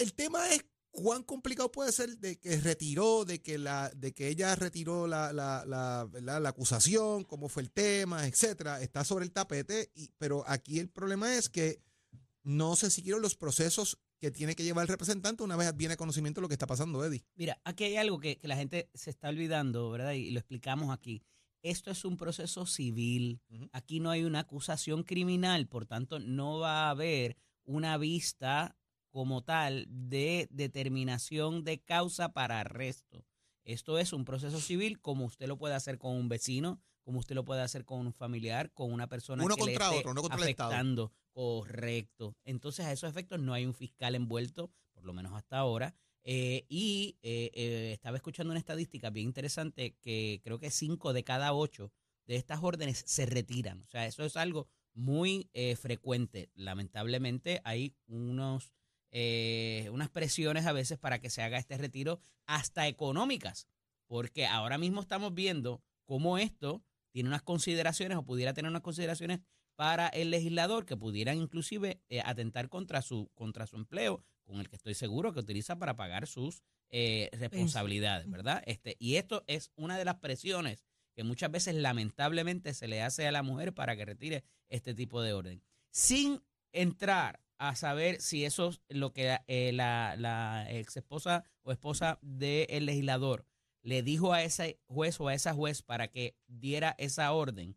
El 0.00 0.14
tema 0.14 0.48
es 0.50 0.64
cuán 0.90 1.22
complicado 1.22 1.72
puede 1.72 1.90
ser 1.92 2.18
de 2.18 2.38
que 2.38 2.58
retiró, 2.60 3.24
de 3.24 3.40
que 3.40 3.56
la, 3.56 3.90
de 3.96 4.12
que 4.12 4.28
ella 4.28 4.54
retiró 4.56 5.06
la, 5.06 5.32
la, 5.32 5.64
la, 5.66 6.06
la 6.40 6.48
acusación, 6.48 7.24
cómo 7.24 7.48
fue 7.48 7.62
el 7.62 7.70
tema, 7.70 8.26
etcétera. 8.26 8.82
Está 8.82 9.02
sobre 9.04 9.24
el 9.24 9.32
tapete, 9.32 9.90
y, 9.94 10.10
pero 10.18 10.44
aquí 10.46 10.78
el 10.78 10.90
problema 10.90 11.34
es 11.34 11.48
que 11.48 11.80
no 12.42 12.76
se 12.76 12.90
siguieron 12.90 13.22
los 13.22 13.36
procesos 13.36 13.98
que 14.22 14.30
tiene 14.30 14.54
que 14.54 14.62
llevar 14.62 14.82
el 14.82 14.88
representante 14.88 15.42
una 15.42 15.56
vez 15.56 15.76
viene 15.76 15.94
a 15.94 15.96
conocimiento 15.96 16.40
de 16.40 16.42
lo 16.42 16.48
que 16.48 16.54
está 16.54 16.68
pasando, 16.68 17.04
Eddie. 17.04 17.24
Mira, 17.34 17.60
aquí 17.64 17.82
hay 17.82 17.96
algo 17.96 18.20
que, 18.20 18.38
que 18.38 18.46
la 18.46 18.54
gente 18.54 18.88
se 18.94 19.10
está 19.10 19.28
olvidando, 19.30 19.90
¿verdad? 19.90 20.12
Y 20.12 20.30
lo 20.30 20.38
explicamos 20.38 20.94
aquí. 20.94 21.24
Esto 21.60 21.90
es 21.90 22.04
un 22.04 22.16
proceso 22.16 22.64
civil. 22.64 23.40
Aquí 23.72 23.98
no 23.98 24.10
hay 24.10 24.22
una 24.22 24.38
acusación 24.38 25.02
criminal, 25.02 25.66
por 25.66 25.86
tanto, 25.86 26.20
no 26.20 26.60
va 26.60 26.86
a 26.86 26.90
haber 26.90 27.36
una 27.64 27.98
vista 27.98 28.76
como 29.10 29.42
tal 29.42 29.86
de 29.88 30.46
determinación 30.52 31.64
de 31.64 31.82
causa 31.82 32.32
para 32.32 32.60
arresto. 32.60 33.26
Esto 33.64 33.98
es 33.98 34.12
un 34.12 34.24
proceso 34.24 34.60
civil 34.60 35.00
como 35.00 35.24
usted 35.24 35.48
lo 35.48 35.58
puede 35.58 35.74
hacer 35.74 35.98
con 35.98 36.14
un 36.14 36.28
vecino, 36.28 36.80
como 37.02 37.18
usted 37.18 37.34
lo 37.34 37.44
puede 37.44 37.62
hacer 37.62 37.84
con 37.84 38.06
un 38.06 38.12
familiar, 38.12 38.72
con 38.72 38.92
una 38.92 39.08
persona 39.08 39.44
Uno 39.44 39.56
que 39.56 39.62
le 39.62 39.72
contra 39.72 39.86
esté 39.86 39.98
otro, 39.98 40.10
uno 40.12 40.22
contra 40.22 40.42
el 40.42 40.48
Estado. 40.48 40.70
afectando. 40.70 41.12
Correcto. 41.32 42.36
Entonces, 42.44 42.86
a 42.86 42.92
esos 42.92 43.10
efectos 43.10 43.40
no 43.40 43.54
hay 43.54 43.64
un 43.66 43.74
fiscal 43.74 44.14
envuelto, 44.14 44.70
por 44.92 45.04
lo 45.04 45.12
menos 45.12 45.32
hasta 45.32 45.58
ahora. 45.58 45.94
Eh, 46.24 46.66
y 46.68 47.18
eh, 47.22 47.50
eh, 47.54 47.90
estaba 47.92 48.16
escuchando 48.16 48.52
una 48.52 48.60
estadística 48.60 49.10
bien 49.10 49.26
interesante 49.26 49.96
que 50.00 50.40
creo 50.44 50.60
que 50.60 50.70
cinco 50.70 51.12
de 51.12 51.24
cada 51.24 51.52
ocho 51.52 51.92
de 52.26 52.36
estas 52.36 52.62
órdenes 52.62 53.02
se 53.06 53.26
retiran. 53.26 53.82
O 53.82 53.86
sea, 53.88 54.06
eso 54.06 54.24
es 54.24 54.36
algo 54.36 54.68
muy 54.94 55.50
frecuente. 55.80 56.50
Lamentablemente 56.54 57.60
hay 57.64 57.96
unos, 58.06 58.72
unas 59.10 60.10
presiones 60.10 60.66
a 60.66 60.72
veces 60.72 60.98
para 60.98 61.18
que 61.18 61.30
se 61.30 61.42
haga 61.42 61.58
este 61.58 61.78
retiro, 61.78 62.20
hasta 62.46 62.86
económicas, 62.86 63.66
porque 64.06 64.46
ahora 64.46 64.78
mismo 64.78 65.00
estamos 65.00 65.34
viendo 65.34 65.82
cómo 66.04 66.38
esto 66.38 66.84
tiene 67.12 67.28
unas 67.28 67.42
consideraciones 67.42 68.18
o 68.18 68.24
pudiera 68.24 68.54
tener 68.54 68.70
unas 68.70 68.82
consideraciones 68.82 69.40
para 69.76 70.08
el 70.08 70.30
legislador 70.30 70.84
que 70.84 70.96
pudieran 70.96 71.38
inclusive 71.38 72.00
eh, 72.08 72.20
atentar 72.24 72.68
contra 72.68 73.02
su, 73.02 73.30
contra 73.34 73.66
su 73.66 73.76
empleo, 73.76 74.24
con 74.44 74.60
el 74.60 74.68
que 74.68 74.76
estoy 74.76 74.94
seguro 74.94 75.32
que 75.32 75.40
utiliza 75.40 75.78
para 75.78 75.96
pagar 75.96 76.26
sus 76.26 76.62
eh, 76.90 77.30
responsabilidades, 77.32 78.28
¿verdad? 78.28 78.62
Este, 78.66 78.96
y 78.98 79.16
esto 79.16 79.44
es 79.46 79.70
una 79.76 79.96
de 79.96 80.04
las 80.04 80.16
presiones 80.16 80.84
que 81.14 81.24
muchas 81.24 81.50
veces 81.50 81.74
lamentablemente 81.74 82.74
se 82.74 82.88
le 82.88 83.02
hace 83.02 83.26
a 83.26 83.32
la 83.32 83.42
mujer 83.42 83.72
para 83.72 83.96
que 83.96 84.04
retire 84.04 84.44
este 84.68 84.94
tipo 84.94 85.22
de 85.22 85.32
orden. 85.32 85.62
Sin 85.90 86.42
entrar 86.72 87.40
a 87.58 87.76
saber 87.76 88.20
si 88.20 88.44
eso 88.44 88.70
es 88.70 88.80
lo 88.88 89.12
que 89.12 89.38
eh, 89.46 89.72
la, 89.72 90.16
la 90.18 90.66
ex 90.70 90.96
esposa 90.96 91.44
o 91.62 91.72
esposa 91.72 92.18
del 92.22 92.86
legislador 92.86 93.46
le 93.82 94.02
dijo 94.02 94.32
a 94.32 94.42
ese 94.42 94.80
juez 94.86 95.20
o 95.20 95.28
a 95.28 95.34
esa 95.34 95.54
juez 95.54 95.82
para 95.82 96.08
que 96.08 96.36
diera 96.46 96.94
esa 96.98 97.32
orden, 97.32 97.76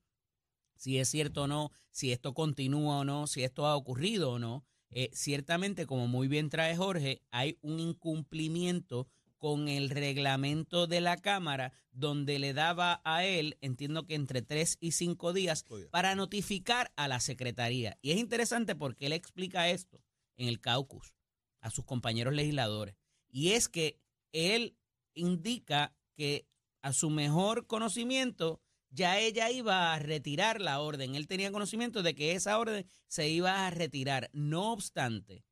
si 0.75 0.99
es 0.99 1.09
cierto 1.09 1.43
o 1.43 1.47
no, 1.47 1.71
si 1.91 2.11
esto 2.11 2.33
continúa 2.33 2.99
o 2.99 3.03
no, 3.05 3.27
si 3.27 3.43
esto 3.43 3.65
ha 3.65 3.75
ocurrido 3.75 4.31
o 4.31 4.39
no. 4.39 4.65
Eh, 4.89 5.09
ciertamente, 5.13 5.85
como 5.85 6.07
muy 6.07 6.27
bien 6.27 6.49
trae 6.49 6.75
Jorge, 6.75 7.21
hay 7.31 7.57
un 7.61 7.79
incumplimiento 7.79 9.07
con 9.37 9.67
el 9.67 9.89
reglamento 9.89 10.87
de 10.87 11.01
la 11.01 11.17
Cámara 11.17 11.73
donde 11.91 12.39
le 12.39 12.53
daba 12.53 13.01
a 13.03 13.23
él, 13.25 13.57
entiendo 13.61 14.05
que 14.05 14.15
entre 14.15 14.41
tres 14.41 14.77
y 14.79 14.91
cinco 14.91 15.33
días, 15.33 15.65
Oye. 15.69 15.87
para 15.87 16.15
notificar 16.15 16.91
a 16.95 17.07
la 17.07 17.19
Secretaría. 17.19 17.97
Y 18.01 18.11
es 18.11 18.17
interesante 18.17 18.75
porque 18.75 19.05
él 19.05 19.13
explica 19.13 19.69
esto 19.69 20.01
en 20.37 20.47
el 20.47 20.59
caucus 20.59 21.13
a 21.61 21.71
sus 21.71 21.85
compañeros 21.85 22.33
legisladores. 22.33 22.95
Y 23.29 23.51
es 23.51 23.69
que 23.69 23.99
él 24.31 24.77
indica 25.15 25.93
que 26.15 26.47
a 26.81 26.93
su 26.93 27.09
mejor 27.09 27.65
conocimiento 27.67 28.61
ya 28.89 29.19
ella 29.19 29.51
iba 29.51 29.93
a 29.93 29.99
retirar 29.99 30.61
la 30.61 30.79
orden. 30.79 31.15
Él 31.15 31.27
tenía 31.27 31.51
conocimiento 31.51 32.03
de 32.03 32.15
que 32.15 32.33
esa 32.33 32.57
orden 32.57 32.87
se 33.07 33.27
iba 33.27 33.65
a 33.65 33.69
retirar. 33.71 34.29
No 34.33 34.71
obstante, 34.71 35.43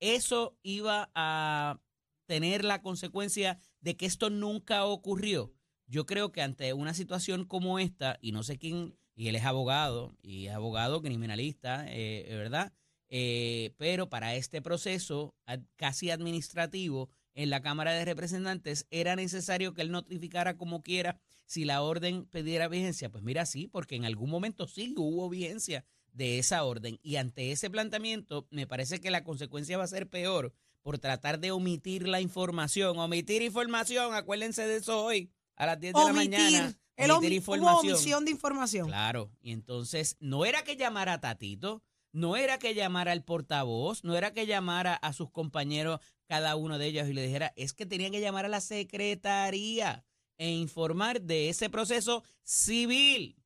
eso 0.00 0.58
iba 0.62 1.10
a 1.14 1.80
tener 2.26 2.64
la 2.64 2.82
consecuencia 2.82 3.58
de 3.80 3.96
que 3.96 4.06
esto 4.06 4.30
nunca 4.30 4.84
ocurrió. 4.84 5.52
Yo 5.86 6.06
creo 6.06 6.30
que 6.30 6.42
ante 6.42 6.72
una 6.72 6.94
situación 6.94 7.44
como 7.44 7.78
esta, 7.78 8.18
y 8.20 8.32
no 8.32 8.42
sé 8.42 8.58
quién, 8.58 8.96
y 9.14 9.28
él 9.28 9.36
es 9.36 9.44
abogado, 9.44 10.16
y 10.22 10.46
es 10.46 10.54
abogado 10.54 11.02
criminalista, 11.02 11.84
eh, 11.88 12.26
¿verdad? 12.30 12.72
Eh, 13.08 13.74
pero 13.76 14.08
para 14.08 14.36
este 14.36 14.62
proceso 14.62 15.34
casi 15.76 16.10
administrativo 16.10 17.10
en 17.34 17.50
la 17.50 17.60
Cámara 17.62 17.92
de 17.92 18.04
Representantes 18.04 18.86
era 18.90 19.16
necesario 19.16 19.74
que 19.74 19.82
él 19.82 19.90
notificara 19.90 20.56
como 20.56 20.82
quiera 20.82 21.18
si 21.46 21.64
la 21.64 21.82
orden 21.82 22.26
pidiera 22.26 22.68
vigencia. 22.68 23.10
Pues 23.10 23.22
mira, 23.24 23.46
sí, 23.46 23.66
porque 23.66 23.96
en 23.96 24.04
algún 24.04 24.30
momento 24.30 24.66
sí 24.66 24.94
hubo 24.96 25.28
vigencia 25.28 25.84
de 26.12 26.38
esa 26.38 26.64
orden. 26.64 26.98
Y 27.02 27.16
ante 27.16 27.52
ese 27.52 27.70
planteamiento, 27.70 28.46
me 28.50 28.66
parece 28.66 29.00
que 29.00 29.10
la 29.10 29.22
consecuencia 29.24 29.78
va 29.78 29.84
a 29.84 29.88
ser 29.88 30.08
peor 30.08 30.52
por 30.82 30.98
tratar 30.98 31.38
de 31.40 31.50
omitir 31.52 32.08
la 32.08 32.20
información. 32.20 32.98
Omitir 32.98 33.42
información, 33.42 34.14
acuérdense 34.14 34.66
de 34.66 34.76
eso 34.76 35.04
hoy, 35.04 35.30
a 35.56 35.66
las 35.66 35.78
10 35.80 35.92
de 35.94 36.00
la 36.00 36.12
mañana. 36.12 36.78
El 36.96 37.10
Omitir 37.12 37.40
omi- 37.40 37.44
hubo 37.60 37.80
omisión 37.94 38.24
de 38.24 38.30
información. 38.30 38.86
Claro, 38.88 39.30
y 39.40 39.52
entonces 39.52 40.16
no 40.20 40.44
era 40.44 40.64
que 40.64 40.76
llamara 40.76 41.14
a 41.14 41.20
Tatito, 41.20 41.82
no 42.12 42.36
era 42.36 42.58
que 42.58 42.74
llamara 42.74 43.12
al 43.12 43.24
portavoz, 43.24 44.04
no 44.04 44.16
era 44.16 44.32
que 44.34 44.46
llamara 44.46 44.94
a 44.94 45.12
sus 45.12 45.30
compañeros, 45.30 46.00
cada 46.30 46.54
uno 46.54 46.78
de 46.78 46.86
ellos, 46.86 47.08
y 47.08 47.12
le 47.12 47.26
dijera, 47.26 47.52
es 47.56 47.72
que 47.72 47.86
tenían 47.86 48.12
que 48.12 48.20
llamar 48.20 48.44
a 48.44 48.48
la 48.48 48.60
secretaría 48.60 50.04
e 50.38 50.48
informar 50.48 51.20
de 51.20 51.48
ese 51.48 51.68
proceso 51.68 52.22
civil. 52.44 53.36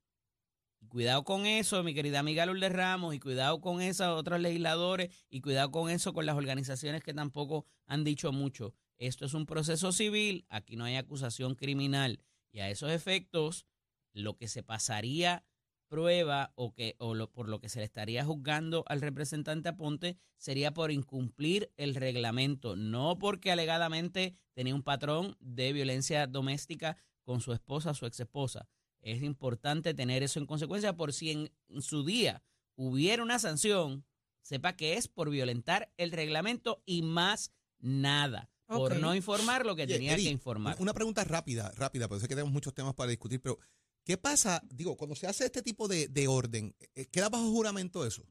Cuidado 0.87 1.23
con 1.23 1.47
eso, 1.47 1.81
mi 1.81 1.95
querida 1.95 2.19
amiga 2.19 2.45
Lourdes 2.45 2.71
Ramos, 2.71 3.15
y 3.15 3.19
cuidado 3.19 3.59
con 3.59 3.81
esos 3.81 4.07
otros 4.09 4.39
legisladores, 4.39 5.11
y 5.31 5.41
cuidado 5.41 5.71
con 5.71 5.89
eso 5.89 6.13
con 6.13 6.27
las 6.27 6.35
organizaciones 6.37 7.03
que 7.03 7.15
tampoco 7.15 7.65
han 7.87 8.03
dicho 8.03 8.31
mucho. 8.31 8.75
Esto 8.99 9.25
es 9.25 9.33
un 9.33 9.47
proceso 9.47 9.91
civil, 9.91 10.45
aquí 10.47 10.75
no 10.75 10.85
hay 10.85 10.95
acusación 10.95 11.55
criminal. 11.55 12.19
Y 12.51 12.59
a 12.59 12.69
esos 12.69 12.91
efectos, 12.91 13.65
lo 14.13 14.37
que 14.37 14.47
se 14.47 14.61
pasaría 14.61 15.43
prueba 15.87 16.51
o 16.55 16.73
que 16.73 16.95
o 16.99 17.13
lo- 17.13 17.31
por 17.31 17.47
lo 17.49 17.59
que 17.59 17.69
se 17.69 17.79
le 17.79 17.85
estaría 17.85 18.23
juzgando 18.25 18.83
al 18.87 19.01
representante 19.01 19.69
Aponte 19.69 20.17
sería 20.37 20.73
por 20.73 20.91
incumplir 20.91 21.71
el 21.77 21.95
reglamento, 21.95 22.75
no 22.75 23.17
porque 23.19 23.51
alegadamente 23.51 24.35
tenía 24.53 24.75
un 24.75 24.83
patrón 24.83 25.37
de 25.39 25.73
violencia 25.73 26.27
doméstica 26.27 26.97
con 27.23 27.41
su 27.41 27.53
esposa, 27.53 27.93
su 27.93 28.05
ex 28.05 28.19
esposa. 28.19 28.67
Es 29.01 29.21
importante 29.21 29.93
tener 29.93 30.23
eso 30.23 30.39
en 30.39 30.45
consecuencia 30.47 30.95
por 30.95 31.13
si 31.13 31.31
en, 31.31 31.51
en 31.69 31.81
su 31.81 32.03
día 32.03 32.43
hubiera 32.75 33.21
una 33.23 33.39
sanción, 33.39 34.05
sepa 34.41 34.75
que 34.75 34.95
es 34.95 35.07
por 35.07 35.29
violentar 35.29 35.91
el 35.97 36.11
reglamento 36.11 36.81
y 36.85 37.01
más 37.03 37.51
nada, 37.79 38.49
por 38.67 38.91
no 38.99 39.15
informar 39.15 39.65
lo 39.65 39.75
que 39.75 39.85
tenía 39.87 40.13
Eddie, 40.13 40.25
que 40.25 40.31
informar. 40.31 40.75
Una 40.79 40.93
pregunta 40.93 41.23
rápida, 41.23 41.71
rápida, 41.75 42.07
porque 42.07 42.21
sé 42.21 42.27
que 42.27 42.35
tenemos 42.35 42.51
muchos 42.53 42.73
temas 42.73 42.93
para 42.95 43.09
discutir, 43.11 43.39
pero 43.41 43.59
¿qué 44.05 44.17
pasa? 44.17 44.61
Digo, 44.71 44.95
cuando 44.95 45.15
se 45.15 45.27
hace 45.27 45.43
este 45.45 45.61
tipo 45.61 45.87
de, 45.89 46.07
de 46.07 46.27
orden, 46.29 46.73
eh, 46.95 47.07
¿queda 47.07 47.27
bajo 47.29 47.51
juramento 47.51 48.05
eso? 48.05 48.23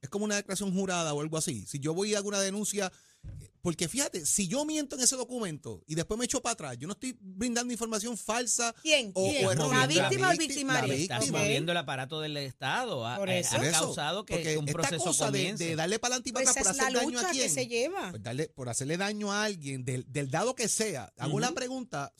Es 0.00 0.08
como 0.08 0.24
una 0.24 0.34
declaración 0.34 0.74
jurada 0.74 1.14
o 1.14 1.20
algo 1.20 1.36
así. 1.38 1.64
Si 1.66 1.78
yo 1.78 1.94
voy 1.94 2.12
a 2.14 2.16
alguna 2.16 2.40
denuncia, 2.40 2.90
eh, 3.40 3.52
porque 3.60 3.86
fíjate, 3.88 4.26
si 4.26 4.48
yo 4.48 4.64
miento 4.64 4.96
en 4.96 5.02
ese 5.02 5.14
documento 5.14 5.80
y 5.86 5.94
después 5.94 6.18
me 6.18 6.24
echo 6.24 6.42
para 6.42 6.54
atrás, 6.54 6.76
yo 6.76 6.88
no 6.88 6.94
estoy 6.94 7.16
brindando 7.20 7.72
información 7.72 8.18
falsa 8.18 8.74
¿Quién? 8.82 9.12
o, 9.14 9.30
¿Quién? 9.30 9.44
o 9.46 9.48
¿La 9.48 9.52
errónea. 9.52 9.86
víctima 9.86 10.28
o 10.28 10.32
el 10.32 10.38
victimario? 10.38 10.88
la 10.88 10.94
Estás 10.98 11.30
moviendo 11.30 11.70
el 11.70 11.78
aparato 11.78 12.20
del 12.20 12.36
Estado. 12.38 13.06
Ha, 13.06 13.16
Por 13.16 13.30
eso. 13.30 13.54
ha 13.54 13.58
Por 13.58 13.66
eso, 13.68 13.80
causado 13.80 14.24
que 14.24 14.34
porque 14.34 14.58
un 14.58 14.68
esta 14.68 14.80
proceso 14.80 15.04
cosa 15.04 15.30
de, 15.30 15.76
darle 15.76 16.00
para 16.00 16.14
adelante 16.16 16.30
y 16.30 16.32
para 16.32 16.46
Pues 16.46 16.56
atrás 16.56 16.64
por 16.74 16.80
hacer 16.80 16.92
la 16.94 17.00
daño 17.00 17.18
a 17.20 17.24
que 17.26 17.38
quién. 17.38 17.50
se 17.50 17.66
lleva. 17.68 18.10
Pues 18.10 18.22
darle, 18.24 18.48
por 18.48 18.68
hacerle 18.70 18.96
daño 18.96 19.30
a 19.30 19.44
alguien, 19.44 19.84
del, 19.84 20.04
del 20.10 20.32
dado 20.32 20.56
que 20.56 20.66
sea. 20.66 21.12
Hago 21.16 21.38
la 21.38 21.46
Ujú. 21.48 21.54
pregunta 21.54 22.12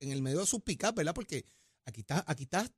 en 0.00 0.12
el 0.12 0.22
medio 0.22 0.40
de 0.40 0.46
sus 0.46 0.62
picas, 0.62 0.94
¿verdad? 0.94 1.12
Porque 1.12 1.44
aquí 1.88 2.00
estás, 2.02 2.22
aquí 2.26 2.44
estás, 2.44 2.70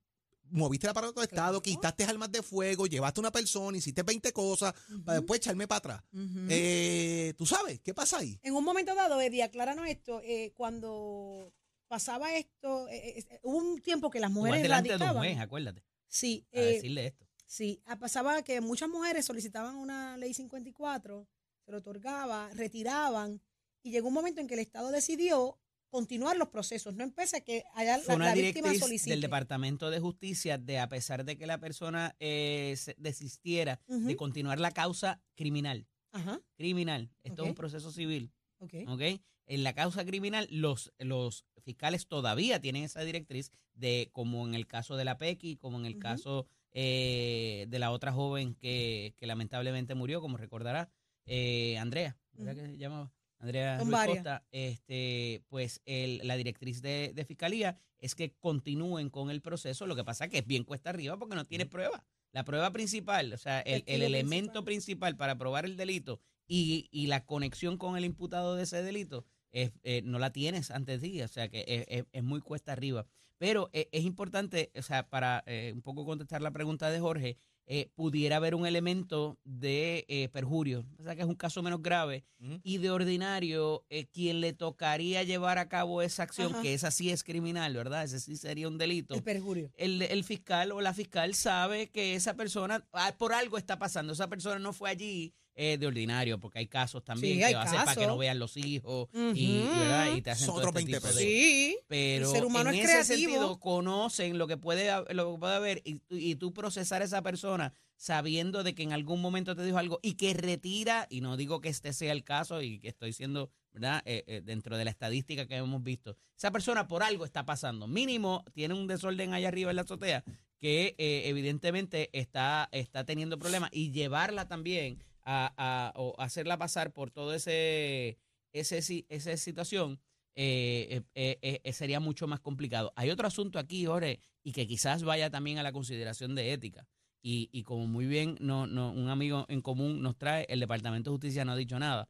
moviste 0.51 0.87
el 0.87 0.91
aparato 0.93 1.21
de 1.21 1.27
Estado, 1.27 1.61
Claro. 1.61 1.63
quitaste 1.63 2.05
armas 2.05 2.33
de 2.33 2.43
fuego, 2.43 2.87
llevaste 2.87 3.21
a 3.21 3.23
una 3.23 3.31
persona, 3.33 3.77
hiciste 3.77 4.03
20 4.03 4.33
cosas, 4.33 4.75
para 5.05 5.19
después 5.19 5.39
echarme 5.39 5.69
para 5.69 5.79
atrás. 5.79 6.03
Eh, 6.49 7.35
¿Tú 7.37 7.47
sabes 7.47 7.81
qué 7.81 7.95
pasa 7.95 8.19
ahí? 8.19 8.39
En 8.43 8.55
un 8.55 8.65
momento 8.65 8.95
dado, 8.95 9.21
Eddie, 9.21 9.43
acláranos 9.43 9.87
esto, 9.89 10.21
eh, 10.25 10.53
cuando 10.57 11.53
pasaba 11.89 12.35
esto, 12.37 12.89
eh, 12.89 13.19
eh, 13.19 13.41
hubo 13.43 13.59
un 13.59 13.81
tiempo 13.83 14.11
que 14.11 14.21
las 14.21 14.31
mujeres 14.31 14.63
delante 14.63 14.97
de 14.97 15.05
un 15.05 15.17
juez, 15.19 15.39
acuérdate, 15.39 15.85
Sí, 16.09 16.47
a 16.53 16.59
eh, 16.59 16.65
decirle 16.75 17.07
esto. 17.07 17.27
sí, 17.47 17.83
ah, 17.87 17.99
pasaba 17.99 18.43
que 18.43 18.61
muchas 18.61 18.89
mujeres 18.89 19.25
solicitaban 19.27 19.77
una 19.77 20.17
ley 20.17 20.35
54, 20.35 21.29
se 21.65 21.71
lo 21.71 21.79
otorgaba, 21.79 22.49
retiraban, 22.55 23.41
y 23.83 23.91
llegó 23.93 24.09
un 24.09 24.15
momento 24.15 24.41
en 24.41 24.49
que 24.49 24.55
el 24.55 24.61
Estado 24.61 24.91
decidió 24.91 25.60
continuar 25.91 26.37
los 26.37 26.49
procesos, 26.49 26.95
no 26.95 27.05
empecé 27.05 27.39
a 27.39 27.41
que 27.41 27.65
haya 27.75 27.99
Fue 27.99 28.17
la, 28.19 28.27
la 28.27 28.35
víctima 28.35 28.73
solicite. 28.75 29.11
del 29.11 29.21
Departamento 29.21 29.91
de 29.91 30.01
Justicia 30.01 30.57
de, 30.57 30.79
a 30.79 30.89
pesar 30.89 31.25
de 31.25 31.37
que 31.37 31.47
la 31.47 31.59
persona 31.59 32.15
eh, 32.21 32.75
se- 32.77 32.95
desistiera 32.99 33.81
de 33.87 34.17
continuar 34.17 34.59
la 34.61 34.71
causa 34.71 35.21
criminal, 35.35 35.87
Ajá, 36.13 36.41
criminal, 36.57 37.11
esto 37.23 37.43
es 37.43 37.49
un 37.51 37.55
proceso 37.55 37.91
civil, 37.93 38.33
ok. 38.59 38.75
¿ok? 38.87 39.03
En 39.47 39.65
la 39.65 39.73
causa 39.75 40.05
criminal, 40.05 40.47
los, 40.51 40.93
los 40.99 41.45
fiscales 41.63 42.07
todavía 42.07 42.61
tienen 42.61 42.85
esa 42.85 43.03
directriz 43.03 43.51
de, 43.75 44.09
como 44.13 44.47
en 44.47 44.55
el 44.55 44.67
caso 44.69 44.97
de 44.97 45.05
la 45.05 45.19
Pequi, 45.19 45.57
como 45.57 45.79
en 45.79 45.87
el 45.87 45.99
caso 45.99 46.47
eh, 46.73 47.67
de 47.69 47.79
la 47.81 47.91
otra 47.91 48.13
joven 48.13 48.55
que, 48.55 49.15
que 49.17 49.27
lamentablemente 49.27 49.95
murió, 49.97 50.21
como 50.21 50.37
recordará, 50.37 50.89
eh, 51.27 51.77
Andrea, 51.79 52.17
¿verdad 52.35 52.55
que 52.55 52.67
se 52.71 52.79
llamaba? 52.79 53.13
Andrea 53.41 53.79
Son 53.79 53.89
Ruiz. 53.91 54.15
Costa, 54.15 54.45
este, 54.53 55.43
pues 55.49 55.81
el- 55.87 56.21
la 56.27 56.37
directriz 56.37 56.83
de, 56.83 57.13
de 57.15 57.25
fiscalía 57.25 57.79
es 57.99 58.15
que 58.15 58.33
continúen 58.39 59.11
con 59.11 59.31
el 59.31 59.41
proceso, 59.43 59.87
lo 59.87 59.97
que 59.97 60.05
pasa 60.05 60.29
que 60.29 60.39
es 60.39 60.47
bien 60.47 60.65
cuesta 60.65 60.91
arriba 60.91 61.19
porque 61.19 61.35
no 61.35 61.45
tiene 61.45 61.67
prueba. 61.67 62.05
La 62.33 62.45
prueba 62.45 62.71
principal, 62.73 63.33
o 63.33 63.39
sea, 63.39 63.61
el, 63.61 63.83
elemento 63.87 64.65
principal 64.65 65.17
para 65.17 65.37
probar 65.37 65.65
el 65.65 65.77
delito 65.77 66.21
y, 66.47 66.89
y 66.93 67.09
la 67.09 67.25
conexión 67.27 67.77
con 67.77 67.97
el 67.97 68.05
imputado 68.05 68.55
de 68.55 68.63
ese 68.63 68.83
delito 68.83 69.25
es, 69.53 69.73
eh, 69.83 70.03
no 70.05 70.19
la 70.21 70.31
tienes 70.33 70.71
antes 70.71 71.01
de 71.01 71.09
ti, 71.09 71.23
o 71.23 71.29
sea 71.29 71.49
que 71.49 71.65
es, 71.67 71.85
es- 71.89 72.05
es 72.13 72.23
muy 72.23 72.41
cuesta 72.41 72.73
arriba. 72.73 73.05
Pero 73.39 73.71
eh, 73.73 73.89
es 73.93 74.05
importante, 74.05 74.71
o 74.77 74.83
sea, 74.83 75.09
para 75.09 75.43
eh, 75.47 75.73
un 75.75 75.83
poco 75.83 76.05
contestar 76.05 76.41
la 76.43 76.51
pregunta 76.53 76.91
de 76.91 77.01
Jorge, 77.01 77.37
eh, 77.73 77.89
pudiera 77.95 78.35
haber 78.35 78.57
un 78.57 78.67
elemento 78.67 79.39
de 79.45 80.05
eh, 80.09 80.29
perjurio, 80.31 80.85
o 80.99 81.05
sea 81.05 81.15
que 81.15 81.23
es 81.23 81.29
un 81.29 81.37
caso 81.37 81.63
menos 81.63 81.81
grave 81.81 82.25
y 82.65 82.79
de 82.79 82.91
ordinario 82.91 83.85
eh, 83.91 84.07
quien 84.07 84.41
le 84.41 84.53
tocaría 84.53 85.23
llevar 85.23 85.59
a 85.59 85.69
cabo 85.69 86.03
esa 86.03 86.25
acción, 86.25 86.53
Ajá. 86.53 86.63
que 86.63 86.75
esa 86.75 86.91
sí 86.91 87.11
es 87.11 87.23
criminal, 87.23 87.73
¿verdad? 87.75 88.03
Ese 88.03 88.19
sí 88.19 88.35
sería 88.37 88.67
un 88.67 88.77
delito 88.77 89.15
El 89.15 89.23
perjurio. 89.23 89.71
el, 89.77 90.03
el 90.03 90.25
fiscal 90.25 90.73
o 90.73 90.81
la 90.81 90.93
fiscal 90.95 91.33
sabe 91.37 91.91
que 91.91 92.17
esa 92.17 92.35
persona, 92.35 92.85
ah, 92.93 93.15
por 93.17 93.33
algo 93.33 93.57
está 93.57 93.79
pasando, 93.79 94.15
esa 94.15 94.29
persona 94.29 94.59
no 94.59 94.73
fue 94.73 94.91
allí 94.91 95.33
eh, 95.55 95.77
de 95.79 95.87
ordinario, 95.87 96.39
porque 96.41 96.61
hay 96.61 96.67
casos 96.67 97.05
también 97.05 97.35
Sí, 97.35 97.39
que 97.41 97.45
hay 97.47 97.55
va 97.55 97.63
a 97.63 97.67
ser 97.67 97.77
para 97.81 97.91
que 97.93 97.95
casos. 98.01 98.07
no 98.13 98.19
vean 98.19 98.39
los 98.39 98.57
hijos 98.57 99.09
y, 99.35 99.59
Ujú. 99.61 99.79
¿verdad? 99.79 100.15
y 100.17 100.23
te 100.23 100.31
hacen 100.31 100.47
Son 100.47 100.55
todo 100.57 100.69
otros 100.69 100.81
este 100.83 100.93
20 100.93 100.99
tipo 100.99 101.07
de- 101.09 101.13
pesos. 101.15 101.23
Sí. 101.23 101.79
Pero 101.89 102.27
El 102.27 102.33
ser 102.33 102.45
humano 102.45 102.71
en 102.71 102.77
es 102.77 102.85
ese 102.85 102.93
creativo. 102.93 103.31
sentido 103.33 103.61
conocen 103.61 104.39
lo 104.39 104.47
que 104.47 104.57
puede 104.57 104.91
lo 105.15 105.33
que 105.35 105.39
puede 105.41 105.55
haber 105.55 105.83
y, 105.85 105.97
tú- 106.01 106.17
y 106.17 106.35
tú 106.37 106.53
procesar 106.53 107.03
a 107.03 107.05
esa 107.05 107.23
persona 107.23 107.73
sabiendo 107.97 108.63
de 108.63 108.75
que 108.75 108.83
en 108.83 108.93
algún 108.95 109.21
momento 109.21 109.55
te 109.55 109.63
dijo 109.63 109.77
algo 109.77 109.99
y 110.03 110.15
que 110.15 110.33
retira, 110.33 111.07
y 111.11 111.21
no 111.21 111.37
digo 111.37 111.61
que 111.61 111.69
este 111.69 111.93
sea 111.93 112.13
el 112.13 112.25
caso 112.25 112.63
y 112.63 112.79
que 112.79 112.89
estoy 112.89 113.13
siendo, 113.13 113.51
¿verdad? 113.75 114.01
Eh, 114.07 114.25
eh, 114.27 114.41
dentro 114.43 114.79
de 114.79 114.87
la 114.87 114.91
estadística 114.91 115.47
que 115.47 115.57
hemos 115.57 115.83
visto. 115.83 116.17
Esa 116.35 116.51
persona 116.51 116.89
por 116.89 117.03
algo 117.03 117.27
está 117.27 117.45
pasando. 117.45 117.87
Mínimo 117.87 118.43
tiene 118.55 118.73
un 118.73 118.87
desorden 118.87 119.35
allá 119.35 119.49
arriba 119.49 119.69
en 119.71 119.77
la 119.77 119.83
azotea 119.83 120.25
que 120.59 120.95
eh, 120.97 121.23
evidentemente 121.27 122.09
está, 122.19 122.69
está 122.73 123.05
teniendo 123.05 123.39
problemas 123.39 123.69
y 123.73 123.91
llevarla 123.93 124.49
también 124.49 125.03
a, 125.25 125.53
a- 125.57 125.93
o 125.97 126.15
hacerla 126.21 126.59
pasar 126.59 126.93
por 126.93 127.11
todo 127.11 127.35
ese, 127.35 128.19
ese 128.53 128.83
si- 128.83 129.07
esa 129.09 129.37
situación 129.37 130.01
eh, 130.37 131.03
eh, 131.15 131.39
eh, 131.43 131.61
eh, 131.65 131.73
sería 131.73 132.01
mucho 132.01 132.27
más 132.27 132.41
complicado. 132.41 132.93
Hay 132.97 133.11
otro 133.11 133.27
asunto 133.27 133.59
aquí, 133.59 133.85
Jorge, 133.87 134.21
y 134.43 134.53
que 134.53 134.67
quizás 134.67 135.03
vaya 135.03 135.29
también 135.31 135.59
a 135.59 135.63
la 135.63 135.73
consideración 135.73 136.35
de 136.35 136.53
ética. 136.53 136.87
Y, 137.23 137.51
y 137.53 137.65
como 137.65 137.87
muy 137.87 138.07
bien 138.07 138.37
no, 138.41 138.67
no, 138.67 138.93
un 138.93 139.09
amigo 139.11 139.45
en 139.49 139.61
común 139.61 140.01
nos 140.03 140.17
trae, 140.17 140.47
el 140.49 140.61
Departamento 140.61 141.11
de 141.11 141.15
Justicia 141.17 141.45
no 141.45 141.53
ha 141.53 141.57
dicho 141.57 141.79
nada, 141.79 142.09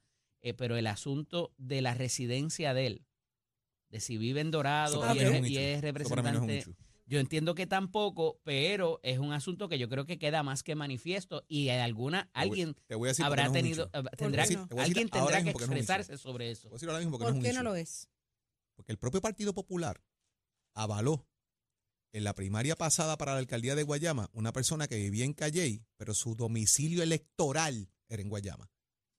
pero 0.57 0.77
el 0.77 0.87
asunto 0.87 1.53
de 1.59 1.83
la 1.83 1.94
residencia 1.94 2.73
de 2.75 2.87
él, 2.87 3.07
de 3.88 3.99
si 4.01 4.18
vive 4.18 4.40
en 4.40 4.51
Dorado 4.53 5.01
y 5.14 5.18
es, 5.20 5.33
y 5.51 5.57
representante. 5.81 6.59
Yo 7.11 7.18
entiendo 7.18 7.57
que 7.57 7.66
tampoco, 7.66 8.40
pero 8.44 9.01
es 9.03 9.18
un 9.18 9.33
asunto 9.33 9.68
que 9.68 9.79
yo 9.81 9.88
creo 9.88 10.07
que 10.07 10.16
queda 10.18 10.44
más 10.44 10.62
que 10.62 10.77
manifiesto 10.77 11.44
y 11.49 11.68
alguna 11.70 12.31
Te 12.33 12.38
voy- 12.38 12.49
alguien 12.49 12.77
te 12.87 12.94
voy 12.94 13.09
a 13.09 13.11
decir 13.11 13.27
por 13.27 13.35
qué 13.35 13.40
habrá 13.42 13.53
tenido 13.53 13.90
tendrá 14.16 14.46
que- 14.46 14.55
no? 14.57 14.68
Alguien 14.79 15.09
tendrá 15.11 15.38
que 15.38 15.44
no 15.44 15.51
es 15.51 15.57
expresarse 15.57 16.16
sobre 16.16 16.53
eso. 16.53 16.68
Voy 16.68 16.77
a 16.77 16.79
decir 16.79 17.11
¿Por 17.11 17.20
no 17.20 17.29
es 17.37 17.42
qué 17.44 17.53
no 17.53 17.62
lo 17.64 17.75
es? 17.75 18.09
Porque 18.77 18.92
el 18.92 18.99
propio 18.99 19.20
Partido 19.20 19.53
Popular 19.53 20.01
avaló 20.75 21.27
en 22.12 22.23
la 22.23 22.35
primaria 22.35 22.77
pasada 22.77 23.18
para 23.18 23.33
la 23.33 23.38
alcaldía 23.40 23.75
de 23.75 23.83
Guayama 23.83 24.31
una 24.33 24.53
persona 24.53 24.87
que 24.87 24.96
vivía 24.96 25.25
en 25.25 25.33
Calley, 25.33 25.85
pero 25.96 26.14
su 26.14 26.37
domicilio 26.37 27.03
electoral 27.03 27.90
era 28.09 28.23
en 28.23 28.29
Guayama. 28.29 28.70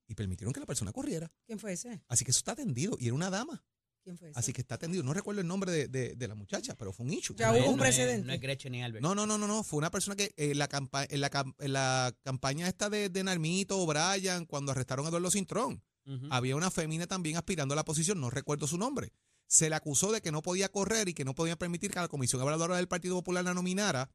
Y 0.07 0.15
permitieron 0.15 0.53
que 0.53 0.59
la 0.61 0.65
persona 0.65 0.91
corriera. 0.93 1.31
¿Quién 1.45 1.59
fue 1.59 1.73
ese? 1.73 2.01
Así 2.07 2.23
que 2.25 2.31
eso 2.31 2.39
está 2.39 2.53
atendido. 2.53 2.97
Y 2.99 3.05
era 3.07 3.15
una 3.15 3.29
dama. 3.29 3.63
¿Quién 4.03 4.17
fue 4.17 4.29
ese? 4.29 4.39
Así 4.39 4.51
que 4.53 4.61
está 4.61 4.75
atendido. 4.75 5.03
No 5.03 5.13
recuerdo 5.13 5.41
el 5.41 5.47
nombre 5.47 5.71
de, 5.71 5.87
de- 5.87 6.15
de 6.15 6.27
la 6.27 6.35
muchacha, 6.35 6.75
pero 6.75 6.91
fue 6.93 7.05
un 7.05 7.13
issue. 7.13 7.35
Ya 7.35 7.47
No 7.47 7.53
hubo 7.53 7.59
es- 7.63 7.69
un 7.69 7.77
no 7.77 7.83
es- 7.85 7.95
precedente. 7.95 8.27
No 8.27 8.33
es 8.33 8.41
Gretchen 8.41 8.71
ni 8.71 8.83
Albert. 8.83 9.01
No, 9.03 9.13
no, 9.15 9.25
no, 9.25 9.37
no, 9.37 9.47
no. 9.47 9.63
Fue 9.63 9.77
una 9.77 9.91
persona 9.91 10.15
que 10.15 10.33
eh, 10.37 10.55
la 10.55 10.67
campa- 10.67 11.05
en, 11.09 11.21
la, 11.21 11.29
cam- 11.29 11.55
en 11.59 11.73
la 11.73 12.13
campaña 12.23 12.67
esta 12.67 12.89
de, 12.89 13.09
de 13.09 13.23
Narmito 13.23 13.79
o 13.79 13.85
Brian, 13.85 14.45
cuando 14.45 14.71
arrestaron 14.71 15.05
a 15.05 15.09
Eduardo 15.09 15.29
Cintrón, 15.31 15.83
Ujú. 16.05 16.27
había 16.31 16.55
una 16.55 16.71
femina 16.71 17.05
también 17.07 17.37
aspirando 17.37 17.73
a 17.73 17.75
la 17.75 17.85
posición, 17.85 18.19
no 18.19 18.29
recuerdo 18.29 18.65
su 18.67 18.77
nombre. 18.77 19.13
Se 19.47 19.69
le 19.69 19.75
acusó 19.75 20.11
de 20.11 20.21
que 20.21 20.31
no 20.31 20.41
podía 20.41 20.69
correr 20.69 21.09
y 21.09 21.13
que 21.13 21.25
no 21.25 21.35
podía 21.35 21.57
permitir 21.57 21.91
que 21.91 21.99
la 21.99 22.07
Comisión 22.07 22.41
Evaluadora 22.41 22.77
del 22.77 22.87
Partido 22.87 23.15
Popular 23.15 23.43
la 23.43 23.53
nominara, 23.53 24.09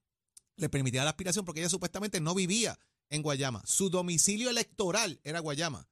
le 0.56 0.68
permitiera 0.70 1.04
la 1.04 1.10
aspiración 1.10 1.44
porque 1.44 1.60
ella 1.60 1.68
supuestamente 1.68 2.20
no 2.20 2.34
vivía 2.34 2.78
en 3.10 3.20
Guayama. 3.22 3.62
Su 3.66 3.90
domicilio 3.90 4.48
electoral 4.50 5.20
era 5.22 5.40
Guayama. 5.40 5.86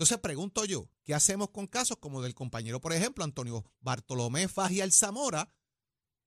Entonces 0.00 0.16
pregunto 0.18 0.64
yo, 0.64 0.88
¿qué 1.04 1.12
hacemos 1.12 1.50
con 1.50 1.66
casos 1.66 1.98
como 2.00 2.22
del 2.22 2.34
compañero, 2.34 2.80
por 2.80 2.94
ejemplo, 2.94 3.22
Antonio 3.22 3.66
Bartolomé 3.80 4.48
Faji 4.48 4.80
Alzamora, 4.80 5.52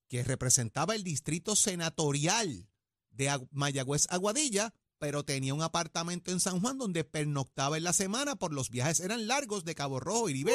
que 0.09 0.23
representaba 0.23 0.93
el 0.93 1.03
distrito 1.03 1.55
senatorial 1.55 2.69
de 3.09 3.47
Mayagüez 3.49 4.05
Aguadilla, 4.11 4.75
pero 4.99 5.25
tenía 5.25 5.55
un 5.55 5.63
apartamento 5.63 6.31
en 6.31 6.39
San 6.39 6.61
Juan 6.61 6.77
donde 6.77 7.03
pernoctaba 7.03 7.75
en 7.77 7.83
la 7.83 7.93
semana 7.93 8.35
por 8.35 8.53
los 8.53 8.69
viajes 8.69 8.99
eran 8.99 9.25
largos 9.25 9.65
de 9.65 9.73
Cabo 9.73 9.99
Rojo 9.99 10.29
y. 10.29 10.33
¿Es 10.41 10.45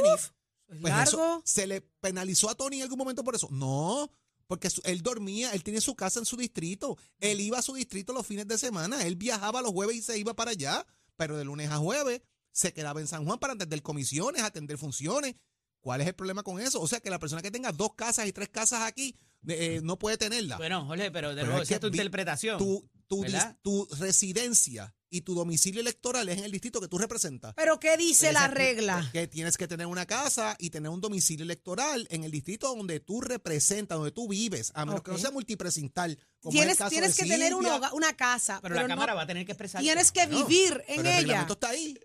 Pues 0.81 0.95
eso, 1.09 1.17
largo? 1.17 1.43
¿Se 1.45 1.67
le 1.67 1.81
penalizó 1.81 2.49
a 2.51 2.55
Tony 2.55 2.77
en 2.77 2.83
algún 2.85 2.99
momento 2.99 3.25
por 3.25 3.35
eso? 3.35 3.49
No, 3.51 4.13
porque 4.47 4.71
su- 4.71 4.81
él 4.85 5.03
dormía, 5.03 5.51
él 5.55 5.65
tiene 5.65 5.81
su 5.81 5.97
casa 5.97 6.21
en 6.21 6.25
su 6.25 6.37
distrito, 6.37 6.97
él 7.19 7.41
iba 7.41 7.59
a 7.59 7.63
su 7.63 7.75
distrito 7.75 8.13
los 8.13 8.25
fines 8.25 8.47
de 8.47 8.59
semana, 8.59 9.03
él 9.03 9.17
viajaba 9.17 9.61
los 9.61 9.73
jueves 9.73 9.97
y 9.97 10.03
se 10.03 10.17
iba 10.21 10.35
para 10.35 10.53
allá, 10.53 10.87
pero 11.17 11.37
de 11.37 11.45
lunes 11.45 11.69
a 11.73 11.79
jueves 11.79 12.23
se 12.59 12.73
quedaba 12.73 13.01
en 13.01 13.07
San 13.07 13.25
Juan 13.25 13.39
para 13.39 13.53
atender 13.53 13.81
comisiones, 13.83 14.43
atender 14.43 14.79
funciones. 14.79 15.37
¿Cuál 15.81 16.01
es 16.01 16.09
el 16.09 16.15
problema 16.15 16.43
con 16.43 16.61
eso? 16.61 16.81
O 16.81 16.89
sea, 16.89 16.99
que 16.99 17.09
la 17.09 17.21
persona 17.21 17.41
que 17.41 17.53
tenga 17.53 17.71
dos 17.71 17.95
casas 17.95 18.27
y 18.27 18.33
tres 18.33 18.49
casas 18.49 18.83
aquí 18.83 19.17
eh, 19.47 19.81
no 19.85 19.97
puede 19.97 20.17
tenerla. 20.19 20.57
Bueno, 20.57 20.85
Jorge, 20.85 21.13
pero 21.13 21.29
de 21.31 21.37
Pero 21.37 21.47
nuevo, 21.47 21.63
es 21.63 21.69
esa 21.69 21.77
es 21.77 21.81
tu 21.81 21.87
interpretación. 21.87 22.59
tu, 22.59 22.91
tu, 23.07 23.19
dis- 23.23 23.33
¿verdad? 23.33 23.57
tu 23.63 23.87
residencia 23.99 24.93
y 25.09 25.21
tu 25.23 25.35
domicilio 25.35 25.81
electoral 25.81 26.29
es 26.29 26.39
en 26.39 26.45
el 26.45 26.51
distrito 26.51 26.81
que 26.81 26.89
tú 26.89 26.99
representas. 26.99 27.55
¿Pero 27.55 27.79
qué 27.79 27.97
dice 27.97 28.31
Esa 28.31 28.41
la 28.41 28.49
regla? 28.49 29.09
Que 29.13 29.29
tienes 29.29 29.57
que 29.57 29.69
tener 29.69 29.87
una 29.87 30.05
casa 30.05 30.57
y 30.59 30.71
tener 30.71 30.91
un 30.91 31.01
domicilio 31.01 31.45
electoral 31.45 32.07
en 32.11 32.25
el 32.25 32.33
distrito 32.33 32.75
donde 32.75 32.99
tú 32.99 33.21
representas, 33.21 33.97
donde 33.97 34.11
tú 34.11 34.29
vives, 34.29 34.73
a 34.75 34.85
menos 34.85 35.03
que 35.03 35.13
no 35.13 35.19
sea 35.19 35.31
multipresintal. 35.31 36.19
Como 36.41 36.53
es 36.53 36.57
el 36.57 36.61
Tienes, 36.67 36.79
caso 36.79 36.91
tienes 36.91 37.17
de 37.17 37.23
que 37.23 37.29
tener 37.31 37.55
un 37.55 37.63
Silvia. 37.63 37.77
hoga- 37.79 37.93
una 37.95 38.15
casa, 38.17 38.59
pero, 38.61 38.75
pero, 38.75 38.75
la 38.75 38.83
no 38.83 39.01
Cámara 39.01 39.15
va 39.15 39.23
a 39.23 39.27
tener 39.29 39.47
que 39.47 39.53
expresar. 39.53 39.81
tienes 39.81 40.11
que 40.13 40.27
No, 40.27 40.45
vivir 40.45 40.73
en 40.89 40.97
pero 40.97 41.01
el 41.01 41.07
ella. 41.07 41.17
reglamento 41.21 41.53
está 41.55 41.69
ahí. 41.71 41.97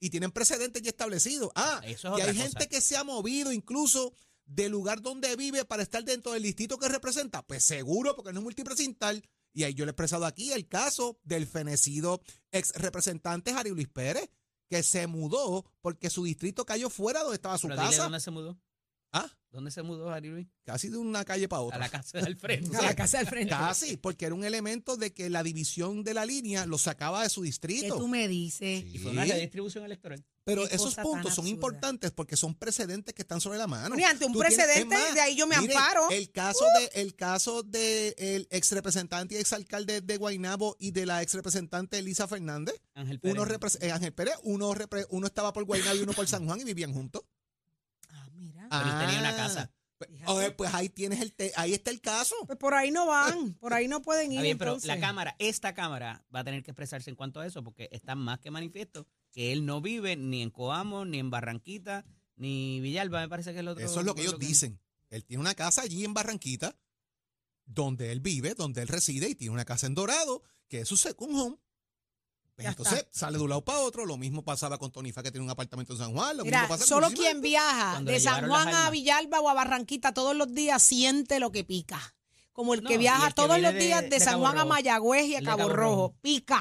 Y 0.00 0.10
tienen 0.10 0.30
precedentes 0.30 0.82
ya 0.82 0.90
establecidos. 0.90 1.50
Ah, 1.54 1.80
Eso 1.84 2.08
es 2.08 2.14
otra 2.14 2.24
hay 2.26 2.32
cosa. 2.36 2.42
gente 2.48 2.68
que 2.68 2.80
se 2.80 2.96
ha 2.96 3.04
movido 3.04 3.52
incluso 3.52 4.14
del 4.44 4.72
lugar 4.72 5.02
donde 5.02 5.34
vive 5.36 5.64
para 5.64 5.82
estar 5.82 6.04
dentro 6.04 6.32
del 6.32 6.42
distrito 6.42 6.78
que 6.78 6.88
representa. 6.88 7.42
Pues 7.46 7.64
seguro, 7.64 8.14
porque 8.16 8.32
no 8.32 8.40
es 8.40 8.44
multipresintal. 8.44 9.22
Y 9.52 9.64
ahí 9.64 9.74
yo 9.74 9.84
le 9.84 9.90
he 9.90 9.92
expresado 9.92 10.24
aquí 10.24 10.52
el 10.52 10.68
caso 10.68 11.18
del 11.24 11.46
fenecido 11.46 12.20
ex 12.52 12.70
representante 12.74 13.52
Jari 13.52 13.70
Luis 13.70 13.88
Pérez, 13.88 14.30
que 14.70 14.82
se 14.82 15.06
mudó 15.06 15.64
porque 15.80 16.10
su 16.10 16.24
distrito 16.24 16.64
cayó 16.64 16.90
fuera 16.90 17.20
donde 17.22 17.36
estaba 17.36 17.58
su 17.58 17.66
Pero 17.66 17.80
dile 17.80 17.90
casa. 17.90 18.02
dónde 18.04 18.20
se 18.20 18.30
mudó. 18.30 18.58
Ah, 19.12 19.30
¿Dónde 19.50 19.70
se 19.70 19.82
mudó 19.82 20.10
Ari 20.10 20.28
Luis? 20.28 20.46
casi 20.64 20.90
de 20.90 20.98
una 20.98 21.24
calle 21.24 21.48
para 21.48 21.60
A 21.60 21.64
otra. 21.64 21.78
la 21.78 21.88
casa 21.88 22.18
del 22.20 22.36
frente. 22.36 22.76
A 22.76 22.82
la 22.82 22.94
casa 22.94 23.16
del 23.16 23.26
frente. 23.26 23.48
Casi, 23.48 23.96
porque 23.96 24.26
era 24.26 24.34
un 24.34 24.44
elemento 24.44 24.98
de 24.98 25.14
que 25.14 25.30
la 25.30 25.42
división 25.42 26.04
de 26.04 26.12
la 26.12 26.26
línea 26.26 26.66
lo 26.66 26.76
sacaba 26.76 27.22
de 27.22 27.30
su 27.30 27.40
¿Qué 27.40 27.46
distrito. 27.46 27.96
tú 27.96 28.06
me 28.08 28.28
dices? 28.28 28.84
Y 28.84 28.98
fue 28.98 29.12
una 29.12 29.24
redistribución 29.24 29.84
electoral. 29.86 30.22
Pero 30.44 30.68
Qué 30.68 30.74
esos 30.76 30.94
puntos 30.96 31.34
son 31.34 31.44
absurda. 31.44 31.48
importantes 31.48 32.10
porque 32.10 32.36
son 32.36 32.54
precedentes 32.54 33.14
que 33.14 33.22
están 33.22 33.40
sobre 33.40 33.56
la 33.56 33.66
mano. 33.66 33.98
Y 33.98 34.02
ante 34.02 34.26
un 34.26 34.32
Tú 34.34 34.40
tienes- 34.40 34.56
precedente, 34.58 34.94
es 34.94 35.00
más, 35.02 35.14
de 35.14 35.20
ahí 35.22 35.34
yo 35.36 35.46
me 35.46 35.58
mire, 35.58 35.74
amparo. 35.74 36.10
El 36.10 36.30
caso 36.30 36.64
de 36.78 37.00
el 37.00 37.14
caso 37.14 37.62
de 37.62 38.14
el 38.18 38.46
ex 38.50 38.70
representante 38.72 39.34
y 39.34 39.38
ex 39.38 39.54
alcalde 39.54 40.02
de 40.02 40.16
Guaynabo 40.18 40.76
y 40.78 40.90
de 40.90 41.06
la 41.06 41.22
ex 41.22 41.32
representante 41.32 41.98
Elisa 41.98 42.28
Fernández, 42.28 42.74
Ángel 42.94 43.18
Pérez. 43.20 43.34
uno 43.34 43.46
repre- 43.46 43.78
eh, 43.82 43.92
Ángel 43.92 44.12
Pérez, 44.12 44.34
uno 44.42 44.74
repre- 44.74 45.06
uno 45.10 45.26
estaba 45.26 45.54
por 45.54 45.64
Guaynabo 45.64 45.96
y 45.96 46.02
uno 46.02 46.12
por 46.12 46.28
San 46.28 46.44
Juan 46.46 46.60
y 46.60 46.64
vivían 46.64 46.92
juntos. 46.92 47.22
Ah. 48.70 48.82
Pero 48.84 48.94
él 49.00 49.06
tenía 49.06 49.20
una 49.20 49.36
casa. 49.36 49.70
Pues, 49.98 50.10
Fíjate. 50.10 50.30
oye, 50.32 50.50
pues 50.52 50.72
ahí 50.74 50.88
tienes 50.88 51.20
el 51.20 51.32
te- 51.32 51.52
ahí 51.56 51.74
está 51.74 51.90
el 51.90 52.00
caso. 52.00 52.36
Pues 52.46 52.56
por 52.56 52.72
ahí 52.74 52.92
no 52.92 53.06
van, 53.06 53.54
por 53.54 53.74
ahí 53.74 53.88
no 53.88 54.00
pueden 54.00 54.30
ir. 54.30 54.42
Bien, 54.42 54.56
pero 54.56 54.70
entonces. 54.72 54.86
la 54.88 55.00
Cámara, 55.00 55.34
esta 55.40 55.74
Cámara 55.74 56.24
va 56.32 56.40
a 56.40 56.44
tener 56.44 56.62
que 56.62 56.70
expresarse 56.70 57.10
en 57.10 57.16
cuanto 57.16 57.40
a 57.40 57.46
eso 57.46 57.64
porque 57.64 57.88
está 57.90 58.14
más 58.14 58.38
que 58.38 58.52
manifiesto 58.52 59.08
que 59.32 59.52
él 59.52 59.66
no 59.66 59.80
vive 59.80 60.14
ni 60.16 60.40
en 60.42 60.50
Coamo, 60.50 61.04
ni 61.04 61.18
en 61.18 61.30
Barranquita, 61.30 62.04
ni 62.36 62.78
Villalba, 62.80 63.20
me 63.22 63.28
parece 63.28 63.50
que 63.50 63.56
es 63.56 63.60
el 63.60 63.68
otro. 63.68 63.84
Eso 63.84 63.98
es 64.00 64.06
lo 64.06 64.14
que 64.14 64.22
ellos 64.22 64.38
dicen. 64.38 64.80
Él 65.10 65.24
tiene 65.24 65.40
una 65.40 65.54
casa 65.56 65.82
allí 65.82 66.04
en 66.04 66.14
Barranquita, 66.14 66.76
donde 67.66 68.12
él 68.12 68.20
vive, 68.20 68.54
donde 68.54 68.82
él 68.82 68.88
reside, 68.88 69.28
y 69.28 69.34
tiene 69.34 69.52
una 69.52 69.64
casa 69.64 69.86
en 69.88 69.94
Dorado, 69.94 70.42
que 70.68 70.80
es 70.82 70.88
su 70.88 70.96
second 70.96 71.34
home. 71.34 71.56
Pues 72.58 72.68
entonces 72.68 72.98
está. 72.98 73.08
sale 73.12 73.38
de 73.38 73.44
un 73.44 73.50
lado 73.50 73.64
para 73.64 73.78
otro. 73.78 74.04
Lo 74.04 74.16
mismo 74.16 74.42
pasaba 74.42 74.78
con 74.78 74.90
Tony 74.90 75.12
Fa, 75.12 75.22
que 75.22 75.30
tiene 75.30 75.44
un 75.44 75.50
apartamento 75.50 75.92
en 75.92 75.98
San 76.00 76.12
Juan. 76.12 76.36
Lo 76.36 76.44
Mira, 76.44 76.62
mismo 76.62 76.74
pasa 76.74 76.80
con 76.84 76.88
solo 76.88 77.10
quien 77.16 77.40
viaja 77.40 78.00
de 78.02 78.18
San 78.18 78.48
Juan 78.48 78.68
a. 78.74 78.90
Villalba 78.90 79.38
o 79.40 79.48
a 79.48 79.54
Barranquita 79.54 80.12
todos 80.12 80.34
los 80.34 80.52
días 80.52 80.82
siente 80.82 81.38
lo 81.38 81.52
que 81.52 81.62
pica. 81.62 82.00
Como 82.52 82.74
el 82.74 82.82
No, 82.82 82.88
que 82.90 82.98
viaja 82.98 83.28
el 83.28 83.34
que 83.34 83.34
todos 83.34 83.60
los 83.60 83.74
días 83.74 84.02
de, 84.02 84.08
de 84.08 84.18
San 84.20 84.40
Juan 84.40 84.58
a. 84.58 84.64
Mayagüez 84.64 85.26
y 85.26 85.36
a 85.36 85.42
Cabo, 85.42 85.58
Cabo 85.58 85.68
Rojo. 85.70 85.94
Rojo. 86.08 86.16
Pica, 86.20 86.60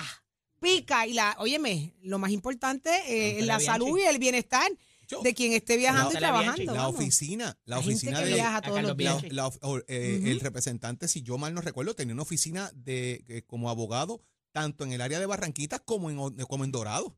pica. 0.59 1.07
Y 1.07 1.13
la, 1.13 1.35
óyeme, 1.39 1.95
lo 2.03 2.19
más 2.19 2.29
importante 2.29 2.91
eh, 3.07 3.39
es 3.39 3.45
la 3.47 3.57
Bianchi. 3.57 3.65
salud 3.65 3.97
y 3.97 4.03
el 4.03 4.19
bienestar 4.19 4.69
Yo- 5.07 5.21
de 5.23 5.33
quien 5.33 5.53
esté 5.53 5.77
viajando 5.77 6.11
La- 6.11 6.19
y 6.19 6.21
la 6.21 6.27
trabajando. 6.29 6.73
La 6.75 6.87
oficina, 6.89 7.57
la 7.65 7.79
oficina 7.79 8.21
de 8.21 8.33
viaja 8.35 8.61
todos 8.61 8.81
los 8.83 8.89
la- 8.89 8.93
días. 8.93 9.23
La 9.31 9.49
eh, 9.87 10.21
el 10.25 10.39
representante, 10.41 11.07
si 11.07 11.23
yo 11.23 11.39
mal 11.39 11.55
no 11.55 11.61
recuerdo, 11.61 11.95
tenía 11.95 12.13
una 12.13 12.21
oficina 12.23 12.69
de 12.75 13.23
eh, 13.27 13.41
como 13.47 13.71
abogado 13.71 14.21
tanto 14.57 14.85
en 14.85 14.91
el 14.91 15.01
área 15.01 15.19
de 15.19 15.27
Barranquita 15.27 15.77
como 15.77 16.09
en, 16.09 16.17
como 16.47 16.63
en 16.63 16.71
Dorado. 16.71 17.15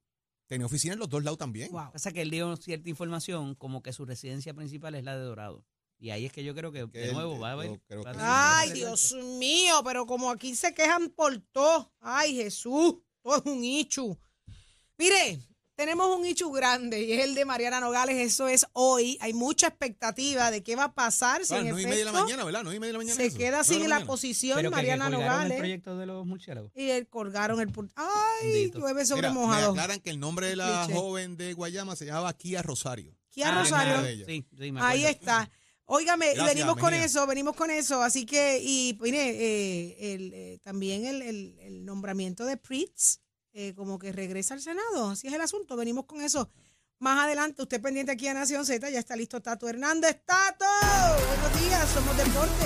Tenía 0.48 0.66
oficina 0.66 0.94
en 0.94 1.00
los 1.00 1.08
dos 1.08 1.24
lados 1.24 1.38
también. 1.38 1.72
Wow. 1.72 1.94
Pasa 1.94 2.12
que 2.12 2.22
él 2.22 2.32
dio 2.32 2.58
cierta 2.58 2.90
información 2.90 3.56
como 3.56 3.82
que 3.82 3.94
su 3.94 4.06
residencia 4.06 4.54
principal 4.54 4.94
es 4.96 5.06
la 5.06 5.16
de 5.16 5.24
Dorado. 5.24 5.64
Y 5.98 6.10
ahí 6.10 6.26
es 6.26 6.34
que 6.34 6.44
yo 6.44 6.54
creo 6.54 6.74
que, 6.74 6.90
Que 6.92 7.00
de 7.00 7.14
nuevo, 7.14 7.40
va 7.40 7.52
a 7.52 7.54
haber. 7.54 7.70
yo 7.72 7.80
creo 7.88 8.04
va 8.04 8.12
a 8.12 8.14
sí. 8.14 8.20
Ay, 8.72 8.74
Dios 8.74 9.16
mío, 9.38 9.82
pero 9.86 10.06
como 10.06 10.30
aquí 10.32 10.54
se 10.54 10.74
quejan 10.74 11.10
por 11.12 11.38
todo. 11.54 11.94
Ay, 12.02 12.36
Jesús, 12.36 12.96
todo 13.22 13.38
es 13.38 13.46
un 13.46 13.64
ichu. 13.64 14.18
Mire, 14.98 15.40
tenemos 15.80 16.14
un 16.18 16.26
ichu 16.26 16.52
grande 16.52 17.02
y 17.04 17.14
es 17.14 17.24
el 17.24 17.36
de 17.36 17.46
Mariana 17.46 17.80
Nogales. 17.80 18.18
Eso 18.18 18.50
es 18.50 18.66
hoy. 18.74 19.18
Hay 19.22 19.32
mucha 19.34 19.68
expectativa 19.68 20.52
de 20.52 20.62
qué 20.62 20.76
va 20.76 20.84
a 20.84 20.94
pasar. 20.94 21.42
Si 21.44 21.48
Claro, 21.54 21.64
en 21.64 21.70
nueve 21.70 21.82
y 21.84 21.86
media 21.86 21.98
de 22.00 22.04
la 22.04 22.10
efecto 22.12 22.26
mañana, 22.26 22.44
¿verdad? 22.44 22.60
Nueve 22.64 22.76
y 22.76 22.80
media 22.82 22.88
de 22.90 22.94
la 22.94 23.00
mañana. 23.00 23.16
se 23.16 23.26
eso. 23.28 23.38
queda 23.38 23.50
Nueve 23.52 23.64
sin 23.64 23.84
la 23.84 23.96
mañana. 23.96 24.06
posición 24.06 24.56
Pero 24.58 24.70
que- 24.72 24.76
que 24.76 24.82
Mariana 24.82 25.06
colgaron 25.06 25.22
el 25.24 25.30
Nogales. 25.38 25.58
proyecto 25.58 25.98
de 25.98 26.06
los 26.06 26.26
murciélagos. 26.26 26.72
Y 26.76 26.90
él 26.90 27.08
colgaron 27.08 27.62
el... 27.62 27.70
pul- 27.72 27.92
Ay, 27.96 28.52
Bendito. 28.52 28.80
llueve 28.80 29.06
sobre 29.06 29.22
Mira, 29.22 29.34
me 29.34 29.40
mojado. 29.40 29.72
aclaran 29.72 30.00
que 30.02 30.10
el 30.10 30.20
nombre 30.20 30.48
de 30.48 30.56
la 30.58 30.84
Cliché. 30.86 31.00
joven 31.00 31.38
de 31.38 31.54
Guayama 31.54 31.96
se 31.96 32.06
llamaba 32.06 32.34
Kia 32.34 32.62
Rosario. 32.62 33.16
Kia 33.30 33.50
Ah, 33.58 33.64
Rosario. 33.64 33.94
nada 33.94 34.04
de 34.04 34.12
ella. 34.12 34.26
Sí, 34.28 34.46
sí, 34.60 34.72
me 34.74 34.82
Ahí 34.82 35.06
está. 35.06 35.50
Óigame, 35.86 36.26
y 36.26 36.36
Gracias, 36.36 36.56
venimos 36.56 36.76
con 36.78 36.92
Mejía. 36.92 37.06
eso, 37.06 37.26
venimos 37.26 37.56
con 37.56 37.72
eso. 37.72 38.04
Así 38.04 38.26
que, 38.26 38.60
y 38.62 38.98
mire, 39.02 39.30
eh, 39.30 40.14
el, 40.14 40.34
eh, 40.34 40.60
también 40.62 41.06
el, 41.06 41.22
el- 41.22 41.58
el 41.62 41.86
nombramiento 41.86 42.46
de 42.46 42.58
Pritz, 42.58 43.22
eh, 43.54 43.74
como 43.76 44.00
que 44.00 44.12
regresa 44.12 44.54
al 44.54 44.62
Senado. 44.62 45.10
Así 45.10 45.28
es 45.28 45.34
el 45.34 45.42
asunto, 45.42 45.76
venimos 45.76 46.06
con 46.06 46.22
eso. 46.22 46.50
Más 47.00 47.26
adelante, 47.26 47.62
usted 47.62 47.82
pendiente 47.82 48.12
aquí 48.12 48.28
a 48.28 48.34
Nación 48.34 48.66
Z, 48.66 48.90
ya 48.90 49.00
está 49.00 49.16
listo 49.16 49.42
Tato 49.42 49.70
Hernández. 49.70 50.22
¡Tato! 50.26 50.66
Buenos 51.28 51.62
días, 51.62 51.88
somos 51.90 52.18
deporte. 52.18 52.66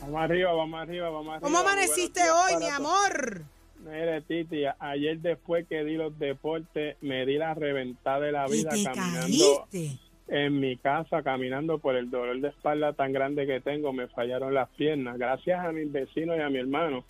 Vamos 0.00 0.20
arriba, 0.22 0.52
vamos 0.52 0.80
arriba, 0.80 1.10
vamos 1.10 1.34
arriba. 1.34 1.40
¿Cómo 1.40 1.58
amaneciste 1.58 2.20
hoy, 2.30 2.56
mi 2.58 2.66
amor? 2.68 3.42
Mire, 3.84 4.20
Titi, 4.22 4.64
ayer 4.78 5.18
después 5.20 5.66
que 5.68 5.84
di 5.84 5.96
los 5.96 6.16
deportes, 6.18 6.96
me 7.00 7.26
di 7.26 7.36
la 7.36 7.52
reventada 7.54 8.20
de 8.20 8.32
la 8.32 8.46
vida 8.46 8.70
te 8.70 8.84
caminando 8.84 9.66
caíste. 9.70 9.98
en 10.28 10.60
mi 10.60 10.76
casa, 10.76 11.22
caminando 11.22 11.78
por 11.78 11.96
el 11.96 12.08
dolor 12.08 12.40
de 12.40 12.48
espalda 12.48 12.92
tan 12.92 13.12
grande 13.12 13.46
que 13.46 13.60
tengo, 13.60 13.92
me 13.92 14.08
fallaron 14.08 14.54
las 14.54 14.68
piernas. 14.70 15.18
Gracias 15.18 15.64
a 15.64 15.72
mis 15.72 15.90
vecinos 15.90 16.36
y 16.38 16.40
a 16.40 16.48
mi 16.48 16.58
hermano, 16.58 17.04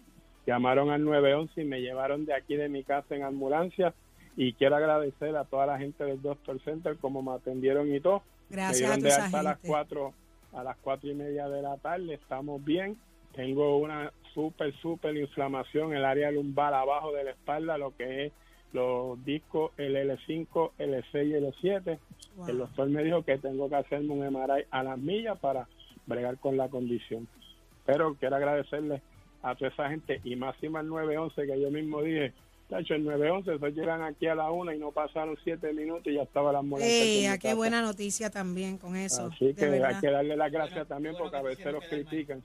llamaron 0.46 0.90
al 0.90 1.04
911 1.04 1.62
y 1.62 1.64
me 1.64 1.80
llevaron 1.80 2.24
de 2.26 2.34
aquí 2.34 2.56
de 2.56 2.68
mi 2.68 2.82
casa 2.84 3.14
en 3.14 3.22
ambulancia. 3.22 3.94
Y 4.36 4.54
quiero 4.54 4.76
agradecer 4.76 5.36
a 5.36 5.44
toda 5.44 5.66
la 5.66 5.78
gente 5.78 6.04
del 6.04 6.20
Doctor 6.22 6.60
Center 6.62 6.96
como 6.96 7.22
me 7.22 7.32
atendieron 7.32 7.94
y 7.94 8.00
todo. 8.00 8.22
me 8.48 8.56
Gracias 8.56 8.90
a 8.90 8.96
dieron 8.96 9.00
toda 9.00 9.02
de 9.02 9.08
esa 9.08 9.24
alta 9.26 9.40
a 9.40 9.42
las 9.42 9.54
gente. 9.56 9.68
cuatro 9.68 10.12
a 10.54 10.62
las 10.62 10.76
cuatro 10.78 11.10
y 11.10 11.14
media 11.14 11.48
de 11.48 11.62
la 11.62 11.78
tarde 11.78 12.12
estamos 12.12 12.62
bien 12.62 12.98
tengo 13.34 13.78
una 13.78 14.12
súper 14.34 14.74
súper 14.82 15.16
inflamación 15.16 15.92
en 15.92 15.96
el 15.98 16.04
área 16.04 16.30
lumbar 16.30 16.74
abajo 16.74 17.10
de 17.12 17.24
la 17.24 17.30
espalda 17.30 17.78
lo 17.78 17.96
que 17.96 18.26
es 18.26 18.32
los 18.74 19.22
discos 19.24 19.70
el 19.78 19.96
L5 19.96 20.72
L6 20.78 21.26
y 21.26 21.32
L7 21.32 21.98
Wow. 22.36 22.48
el 22.48 22.58
doctor 22.58 22.88
me 22.90 23.02
dijo 23.02 23.22
que 23.22 23.38
tengo 23.38 23.68
que 23.70 23.76
hacerme 23.76 24.12
un 24.12 24.26
MRI 24.30 24.64
a 24.70 24.82
las 24.82 24.98
millas 24.98 25.38
para 25.38 25.66
bregar 26.06 26.36
con 26.38 26.58
la 26.58 26.68
condición 26.68 27.26
pero 27.86 28.14
quiero 28.16 28.36
agradecerle 28.36 29.00
a 29.42 29.54
toda 29.54 29.70
esa 29.70 29.88
gente 29.88 30.20
y 30.24 30.36
máxima 30.36 30.80
el 30.80 30.88
911 30.88 31.46
que 31.46 31.60
yo 31.60 31.70
mismo 31.70 32.02
dije 32.02 32.32
Tacho, 32.72 32.94
el 32.94 33.04
911, 33.04 33.54
esos 33.56 33.74
llegan 33.74 34.02
aquí 34.02 34.26
a 34.28 34.34
la 34.34 34.50
una 34.50 34.74
y 34.74 34.78
no 34.78 34.92
pasaron 34.92 35.36
siete 35.44 35.74
minutos 35.74 36.06
y 36.06 36.14
ya 36.14 36.22
estaba 36.22 36.52
la 36.52 36.60
ambulancia. 36.60 36.90
Ey, 36.90 37.26
ah, 37.26 37.36
qué 37.36 37.48
casa. 37.48 37.54
buena 37.54 37.82
noticia 37.82 38.30
también 38.30 38.78
con 38.78 38.96
eso. 38.96 39.26
Así 39.26 39.52
que 39.52 39.66
hay 39.66 39.70
verdad. 39.72 40.00
que 40.00 40.10
darle 40.10 40.36
las 40.36 40.50
gracias 40.50 40.88
también 40.88 41.14
porque 41.18 41.36
a 41.36 41.42
veces 41.42 41.70
los 41.70 41.84
critican. 41.84 42.42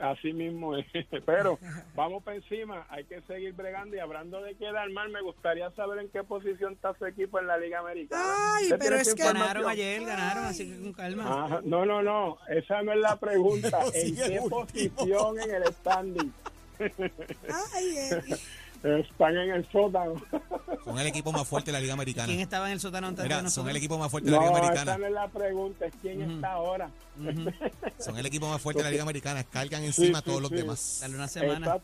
Así 0.00 0.32
mismo 0.32 0.76
es. 0.76 0.86
Pero 1.26 1.58
vamos 1.94 2.22
para 2.22 2.36
encima, 2.36 2.86
hay 2.90 3.04
que 3.04 3.20
seguir 3.22 3.52
bregando 3.54 3.96
y 3.96 3.98
hablando 3.98 4.42
de 4.42 4.54
quedar 4.54 4.90
mal, 4.90 5.08
me 5.10 5.22
gustaría 5.22 5.70
saber 5.70 6.00
en 6.00 6.08
qué 6.10 6.22
posición 6.22 6.74
está 6.74 6.94
su 6.98 7.06
equipo 7.06 7.40
en 7.40 7.46
la 7.46 7.56
Liga 7.56 7.78
Americana. 7.80 8.22
Ay, 8.56 8.64
¿Usted 8.64 8.78
pero 8.78 8.96
es 8.96 9.14
que-? 9.14 9.22
Ganaron 9.22 9.68
ayer, 9.68 10.04
ganaron, 10.04 10.44
así 10.44 10.68
que 10.70 10.80
con 10.80 10.92
calma. 10.92 11.44
Ajá, 11.44 11.60
No, 11.64 11.86
no, 11.86 12.02
no, 12.02 12.38
esa 12.48 12.82
no 12.82 12.92
es 12.92 12.98
la 13.00 13.16
pregunta. 13.16 13.80
¿En 13.94 14.16
qué 14.16 14.40
posición 14.48 15.40
en 15.40 15.54
el 15.54 15.64
standing? 15.72 16.32
Ay, 16.78 17.96
eh, 17.96 18.22
Están 18.86 19.36
en 19.36 19.50
el 19.50 19.64
sótano. 19.70 20.14
Son 20.84 20.98
el 20.98 21.06
equipo 21.08 21.32
más 21.32 21.46
fuerte 21.48 21.70
de 21.70 21.72
la 21.72 21.80
Liga 21.80 21.94
Americana. 21.94 22.26
¿Quién 22.28 22.40
estaba 22.40 22.66
en 22.66 22.72
el 22.74 22.80
sótano 22.80 23.08
antes 23.08 23.28
de 23.28 23.50
son 23.50 23.68
el 23.68 23.76
equipo 23.76 23.98
más 23.98 24.10
fuerte 24.10 24.30
de 24.30 24.36
la 24.36 24.42
No, 24.42 24.48
Liga 24.48 24.58
esa 24.58 24.70
Americana. 24.72 24.98
no 24.98 25.06
es 25.06 25.12
la 25.12 25.28
pregunta, 25.28 25.86
es 25.86 25.94
quién 26.00 26.22
está 26.22 26.52
ahora. 26.52 26.90
Son 27.98 28.16
el 28.16 28.26
equipo 28.26 28.48
más 28.48 28.60
fuerte 28.60 28.80
de 28.80 28.84
la 28.84 28.90
Liga 28.90 29.02
Americana. 29.02 29.42
Cargan 29.44 29.82
encima 29.82 30.18
a 30.18 30.20
sí, 30.20 30.26
todos 30.26 30.40
los 30.42 30.50
sí. 30.50 30.56
demás. 30.56 30.98
Dale 31.00 31.14
una 31.16 31.28
semana, 31.28 31.78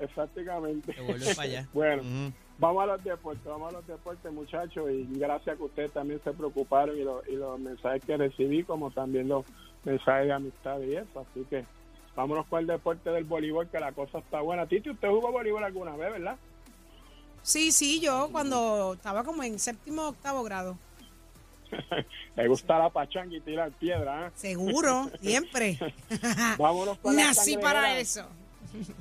exactamente. 0.00 0.92
te 0.92 1.00
vuelves 1.02 1.36
para 1.36 1.48
allá. 1.48 1.68
Bueno. 1.74 2.32
Vamos 2.58 2.82
a 2.84 2.86
los 2.86 3.04
deportes, 3.04 3.44
vamos 3.44 3.68
a 3.68 3.72
los 3.76 3.86
deportes, 3.86 4.32
muchachos, 4.32 4.88
y 4.90 5.06
gracias 5.18 5.58
que 5.58 5.62
ustedes 5.62 5.92
también 5.92 6.18
se 6.24 6.32
preocuparon 6.32 6.96
y, 6.96 7.02
lo- 7.02 7.22
y 7.28 7.32
los 7.36 7.60
mensajes 7.60 8.02
que 8.06 8.16
recibí, 8.16 8.64
como 8.64 8.90
también 8.90 9.28
los 9.28 9.44
mensajes 9.84 10.28
de 10.28 10.32
amistad 10.32 10.80
y 10.80 10.96
eso. 10.96 11.20
Así 11.20 11.44
que 11.50 11.66
vámonos 12.16 12.46
con 12.46 12.60
el 12.60 12.66
deporte 12.66 13.10
del 13.10 13.24
voleibol, 13.24 13.68
que 13.68 13.78
la 13.78 13.92
cosa 13.92 14.18
está 14.18 14.40
buena. 14.40 14.66
Titi, 14.66 14.90
usted 14.90 15.08
jugó 15.08 15.30
voleibol 15.30 15.62
alguna 15.62 15.94
vez, 15.96 16.12
¿verdad? 16.12 16.36
Sí, 17.42 17.70
sí, 17.70 18.00
yo 18.00 18.28
cuando 18.32 18.94
estaba 18.94 19.22
como 19.22 19.42
en 19.44 19.58
séptimo 19.58 20.02
o 20.02 20.08
octavo 20.08 20.42
grado. 20.42 20.76
Le 22.36 22.48
gusta 22.48 22.78
la 22.78 22.90
pachanga 22.90 23.36
y 23.36 23.40
tirar 23.40 23.70
piedra, 23.72 24.26
¿eh? 24.26 24.30
Seguro, 24.34 25.10
siempre. 25.20 25.78
Vámonos 26.58 26.98
con 26.98 27.14
la 27.14 27.26
Nací 27.26 27.56
para 27.56 27.82
cangrejera. 27.82 28.00
eso. 28.00 28.26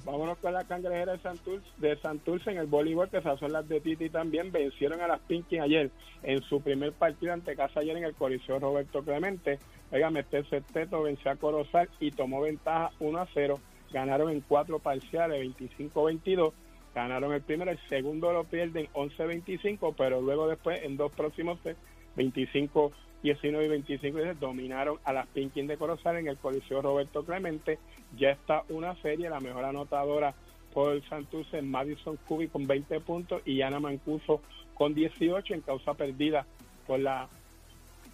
Vámonos 0.06 0.38
con 0.38 0.54
la 0.54 0.64
cangrejera 0.64 1.14
de 1.14 1.20
Santurce, 1.20 1.68
de 1.78 1.98
Santurce 2.00 2.52
en 2.52 2.58
el 2.58 2.68
voleibol, 2.68 3.10
que 3.10 3.18
esas 3.18 3.40
son 3.40 3.52
las 3.52 3.68
de 3.68 3.82
Titi 3.82 4.10
también. 4.10 4.52
Vencieron 4.52 5.02
a 5.02 5.08
las 5.08 5.20
Pinky 5.22 5.60
ayer 5.60 5.90
en 6.24 6.42
su 6.44 6.62
primer 6.62 6.94
partido 6.94 7.34
ante 7.34 7.56
casa 7.56 7.80
ayer 7.80 7.98
en 7.98 8.06
el 8.06 8.14
Coliseo 8.16 8.60
Roberto 8.60 9.04
Clemente. 9.04 9.60
Oigan, 9.92 10.18
este 10.18 10.44
sexteto 10.46 11.04
venció 11.04 11.32
a 11.32 11.36
Corozal 11.36 11.90
y 12.00 12.12
tomó 12.12 12.42
ventaja 12.42 12.92
1 13.00 13.20
a 13.20 13.28
0. 13.34 13.60
Ganaron 13.92 14.32
en 14.32 14.42
cuatro 14.42 14.80
parciales, 14.80 15.42
25-22. 15.58 16.54
Ganaron 16.94 17.34
el 17.34 17.42
primero, 17.42 17.72
el 17.72 17.80
segundo 17.88 18.32
lo 18.32 18.46
pierden 18.46 18.88
11-25, 18.94 19.94
pero 19.98 20.22
luego 20.22 20.48
después 20.48 20.82
en 20.84 20.98
dos 20.98 21.12
próximos 21.12 21.60
sets, 21.62 21.80
25 22.16 22.92
19 23.26 23.66
y 23.66 23.70
25 23.70 24.20
y 24.20 24.34
dominaron 24.40 25.00
a 25.04 25.12
las 25.12 25.28
Pinkin 25.28 25.66
de 25.66 25.78
Corozal 25.78 26.18
en 26.18 26.28
el 26.28 26.38
Coliseo 26.38 26.82
Roberto 26.82 27.26
Clemente. 27.26 27.80
Ya 28.16 28.30
está 28.30 28.64
una 28.70 28.96
serie, 29.02 29.32
la 29.32 29.40
mejor 29.40 29.66
anotadora 29.66 30.36
por 30.74 31.02
Santurce, 31.10 31.62
Madison 31.64 32.18
Cubi 32.28 32.48
con 32.50 32.68
20 32.68 33.00
puntos 33.00 33.42
y 33.46 33.62
Ana 33.62 33.80
Mancuso 33.80 34.42
con 34.76 34.94
18 34.94 35.56
en 35.56 35.62
causa 35.62 35.96
perdida 35.96 36.46
por 36.86 37.00
la 37.00 37.28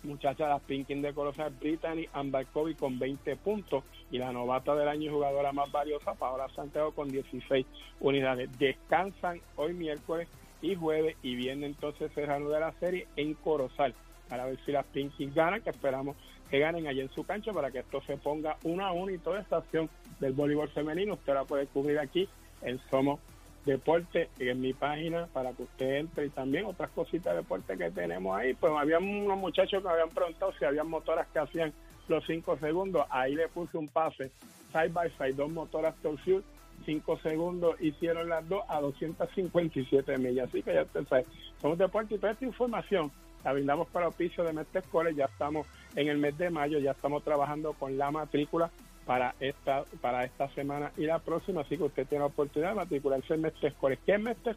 muchacha 0.03 0.47
las 0.47 0.61
Pinkin 0.61 1.01
de 1.01 1.13
Corozal, 1.13 1.53
Brittany 1.59 2.07
Amber 2.13 2.45
Kobe 2.47 2.75
con 2.75 2.97
20 2.99 3.35
puntos 3.37 3.83
y 4.11 4.17
la 4.17 4.31
novata 4.31 4.75
del 4.75 4.87
año 4.87 5.09
y 5.09 5.13
jugadora 5.13 5.51
más 5.51 5.71
valiosa, 5.71 6.13
Paola 6.13 6.47
Santiago 6.55 6.91
con 6.91 7.09
16 7.09 7.65
unidades. 7.99 8.49
Descansan 8.57 9.41
hoy 9.55 9.73
miércoles 9.73 10.27
y 10.61 10.75
jueves 10.75 11.15
y 11.23 11.35
viene 11.35 11.65
entonces 11.65 12.13
de 12.15 12.27
la 12.27 12.73
serie 12.79 13.07
en 13.15 13.33
Corozal 13.35 13.93
para 14.29 14.45
ver 14.45 14.57
si 14.65 14.71
las 14.71 14.85
Pinkin 14.85 15.33
ganan, 15.33 15.61
que 15.61 15.71
esperamos 15.71 16.15
que 16.49 16.59
ganen 16.59 16.87
allí 16.87 16.99
en 16.99 17.09
su 17.09 17.23
cancha 17.23 17.53
para 17.53 17.71
que 17.71 17.79
esto 17.79 18.01
se 18.01 18.17
ponga 18.17 18.57
una 18.63 18.87
a 18.87 18.91
una 18.91 19.13
y 19.13 19.17
toda 19.17 19.39
esta 19.39 19.57
acción 19.57 19.89
del 20.19 20.33
voleibol 20.33 20.69
femenino 20.69 21.13
usted 21.13 21.33
la 21.33 21.45
puede 21.45 21.65
cubrir 21.67 21.97
aquí 21.97 22.27
en 22.61 22.79
Somos 22.89 23.19
Deporte 23.65 24.29
en 24.39 24.59
mi 24.59 24.73
página 24.73 25.27
para 25.27 25.53
que 25.53 25.63
usted 25.63 25.97
entre 25.97 26.25
y 26.25 26.29
también 26.29 26.65
otras 26.65 26.89
cositas 26.91 27.33
de 27.33 27.41
deporte 27.41 27.77
que 27.77 27.91
tenemos 27.91 28.37
ahí. 28.37 28.53
Pues 28.53 28.73
había 28.75 28.97
unos 28.97 29.37
muchachos 29.37 29.83
que 29.83 29.89
habían 29.89 30.09
preguntado 30.09 30.51
si 30.57 30.65
habían 30.65 30.87
motoras 30.87 31.27
que 31.27 31.39
hacían 31.39 31.73
los 32.07 32.25
5 32.25 32.57
segundos. 32.57 33.05
Ahí 33.09 33.35
le 33.35 33.47
puse 33.49 33.77
un 33.77 33.87
pase 33.87 34.31
side 34.71 34.89
by 34.89 35.09
side, 35.11 35.33
dos 35.33 35.51
motoras 35.51 35.95
Torsiur, 36.01 36.43
5 36.85 37.17
segundos 37.19 37.79
hicieron 37.81 38.29
las 38.29 38.47
dos 38.47 38.63
a 38.67 38.79
257 38.81 40.17
millas. 40.17 40.49
Así 40.49 40.63
que 40.63 40.73
ya 40.73 40.83
usted 40.83 41.07
sabe, 41.07 41.25
somos 41.61 41.77
deporte 41.77 42.15
y 42.15 42.17
toda 42.17 42.33
esta 42.33 42.45
información 42.45 43.11
la 43.43 43.53
brindamos 43.53 43.87
para 43.89 44.07
oficio 44.07 44.43
de 44.43 44.53
Mestre 44.53 44.81
Ya 45.15 45.25
estamos 45.25 45.67
en 45.95 46.07
el 46.07 46.17
mes 46.17 46.37
de 46.37 46.49
mayo, 46.49 46.79
ya 46.79 46.91
estamos 46.91 47.23
trabajando 47.23 47.73
con 47.73 47.97
la 47.97 48.11
matrícula 48.11 48.69
para 49.11 49.35
esta 49.41 49.83
para 49.99 50.23
esta 50.23 50.47
semana 50.55 50.93
y 50.95 51.05
la 51.05 51.19
próxima, 51.19 51.59
así 51.61 51.75
que 51.75 51.83
usted 51.83 52.07
tiene 52.07 52.21
la 52.21 52.27
oportunidad 52.27 52.69
de 52.69 52.75
matricularse 52.75 53.33
en 53.33 53.41
Mestre 53.41 53.73
¿Qué 54.05 54.13
es 54.13 54.19
Mestre 54.21 54.55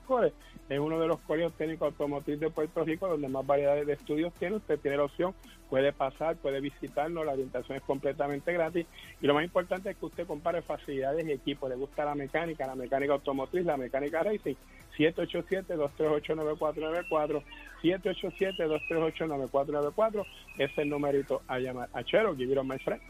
Es 0.69 0.79
uno 0.79 1.01
de 1.01 1.09
los 1.09 1.19
colegios 1.23 1.53
técnicos 1.55 1.87
automotriz 1.87 2.39
de 2.39 2.51
Puerto 2.51 2.85
Rico 2.85 3.09
donde 3.09 3.27
más 3.27 3.45
variedades 3.45 3.85
de 3.85 3.95
estudios 3.95 4.33
tiene. 4.35 4.55
Usted 4.55 4.79
tiene 4.79 4.99
la 4.99 5.07
opción, 5.07 5.35
puede 5.69 5.93
pasar, 5.93 6.37
puede 6.37 6.61
visitarnos, 6.61 7.27
la 7.27 7.33
orientación 7.33 7.79
es 7.79 7.83
completamente 7.83 8.53
gratis 8.53 8.87
y 9.21 9.27
lo 9.27 9.35
más 9.35 9.43
importante 9.43 9.91
es 9.91 9.97
que 9.97 10.07
usted 10.07 10.25
compare 10.25 10.63
facilidades 10.63 11.27
y 11.27 11.33
equipos. 11.33 11.69
Le 11.69 11.75
gusta 11.75 12.05
la 12.05 12.15
mecánica, 12.15 12.65
la 12.65 12.77
mecánica 12.77 13.15
automotriz, 13.15 13.65
la 13.65 13.77
mecánica 13.77 14.23
racing. 14.23 14.55
787-238-9494, 14.97 17.43
787-238-9494, 17.83 20.25
es 20.59 20.79
el 20.79 20.91
numerito 20.91 21.43
a 21.49 21.59
llamar. 21.59 21.89
A 21.93 22.05
Chero, 22.05 22.37
give 22.37 22.55
my 22.63 22.79
friend. 22.79 23.03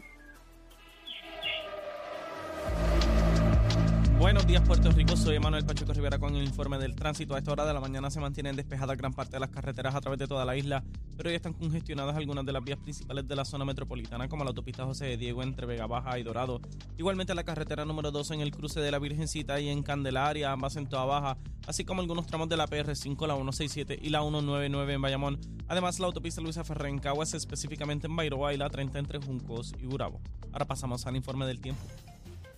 Buenos 4.25 4.47
días 4.47 4.63
Puerto 4.63 4.91
Rico, 4.91 5.15
soy 5.15 5.37
Manuel 5.37 5.67
Pacheco 5.67 5.93
Rivera 5.93 6.17
con 6.17 6.35
el 6.35 6.43
informe 6.43 6.79
del 6.79 6.95
tránsito. 6.95 7.35
A 7.35 7.37
esta 7.37 7.51
hora 7.51 7.63
de 7.63 7.75
la 7.75 7.79
mañana 7.79 8.09
se 8.09 8.19
mantienen 8.19 8.55
despejadas 8.55 8.97
gran 8.97 9.13
parte 9.13 9.33
de 9.33 9.39
las 9.39 9.51
carreteras 9.51 9.93
a 9.93 10.01
través 10.01 10.17
de 10.17 10.25
toda 10.25 10.43
la 10.45 10.57
isla, 10.57 10.83
pero 11.15 11.29
ya 11.29 11.35
están 11.35 11.53
congestionadas 11.53 12.15
algunas 12.15 12.43
de 12.43 12.51
las 12.51 12.63
vías 12.63 12.79
principales 12.79 13.27
de 13.27 13.35
la 13.35 13.45
zona 13.45 13.65
metropolitana, 13.65 14.27
como 14.27 14.43
la 14.43 14.47
autopista 14.47 14.83
José 14.83 15.05
de 15.05 15.17
Diego 15.17 15.43
entre 15.43 15.67
Vega 15.67 15.85
Baja 15.85 16.17
y 16.17 16.23
Dorado. 16.23 16.59
Igualmente 16.97 17.35
la 17.35 17.43
carretera 17.43 17.85
número 17.85 18.09
2 18.09 18.31
en 18.31 18.41
el 18.41 18.49
cruce 18.49 18.79
de 18.79 18.89
la 18.89 18.97
Virgencita 18.97 19.59
y 19.59 19.69
en 19.69 19.83
Candelaria, 19.83 20.51
ambas 20.51 20.75
en 20.75 20.87
toda 20.87 21.05
baja, 21.05 21.37
así 21.67 21.85
como 21.85 22.01
algunos 22.01 22.25
tramos 22.25 22.49
de 22.49 22.57
la 22.57 22.67
PR5, 22.67 23.27
la 23.27 23.35
167 23.35 23.99
y 24.01 24.09
la 24.09 24.21
199 24.21 24.91
en 24.91 25.01
Bayamón. 25.03 25.39
Además 25.67 25.99
la 25.99 26.07
autopista 26.07 26.41
Luisa 26.41 26.63
Ferrer 26.63 26.87
en 26.87 26.97
Caguas, 26.97 27.35
específicamente 27.35 28.07
en 28.07 28.15
Bairoa 28.15 28.55
y 28.55 28.57
la 28.57 28.71
30 28.71 28.97
entre 28.97 29.19
Juncos 29.19 29.75
y 29.79 29.85
Burabo. 29.85 30.19
Ahora 30.51 30.65
pasamos 30.65 31.05
al 31.05 31.15
informe 31.15 31.45
del 31.45 31.61
tiempo. 31.61 31.83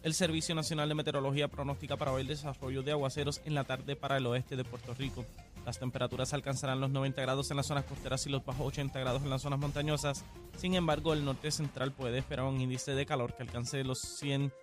El 0.08 0.14
Servicio 0.14 0.56
Nacional 0.56 0.88
de 0.88 0.96
Meteorología 0.96 1.50
pronostica 1.50 1.98
para 1.98 2.14
hoy 2.14 2.22
el 2.22 2.28
desarrollo 2.28 2.82
de 2.82 2.94
aguaceros 2.94 3.42
en 3.44 3.54
la 3.54 3.66
tarde 3.66 3.98
para 3.98 4.16
el 4.16 4.26
oeste 4.26 4.56
de 4.56 4.64
Puerto 4.64 4.94
Rico. 4.94 5.26
Las 5.66 5.80
temperaturas 5.80 6.34
alcanzarán 6.34 6.80
los 6.80 6.90
90 6.92 7.22
grados 7.22 7.52
en 7.52 7.58
las 7.58 7.66
zonas 7.66 7.84
costeras 7.84 8.26
y 8.26 8.30
los 8.30 8.46
bajos 8.46 8.68
80 8.68 8.98
grados 9.02 9.24
en 9.24 9.30
las 9.30 9.42
zonas 9.42 9.60
montañosas. 9.60 10.24
Sin 10.56 10.76
embargo, 10.76 11.12
el 11.12 11.26
norte 11.26 11.52
central 11.52 11.92
puede 11.92 12.20
esperar 12.20 12.46
un 12.46 12.62
índice 12.62 12.96
de 12.96 13.06
calor 13.06 13.36
que 13.36 13.44
alcance 13.44 13.84
los 13.84 14.00
100, 14.00 14.54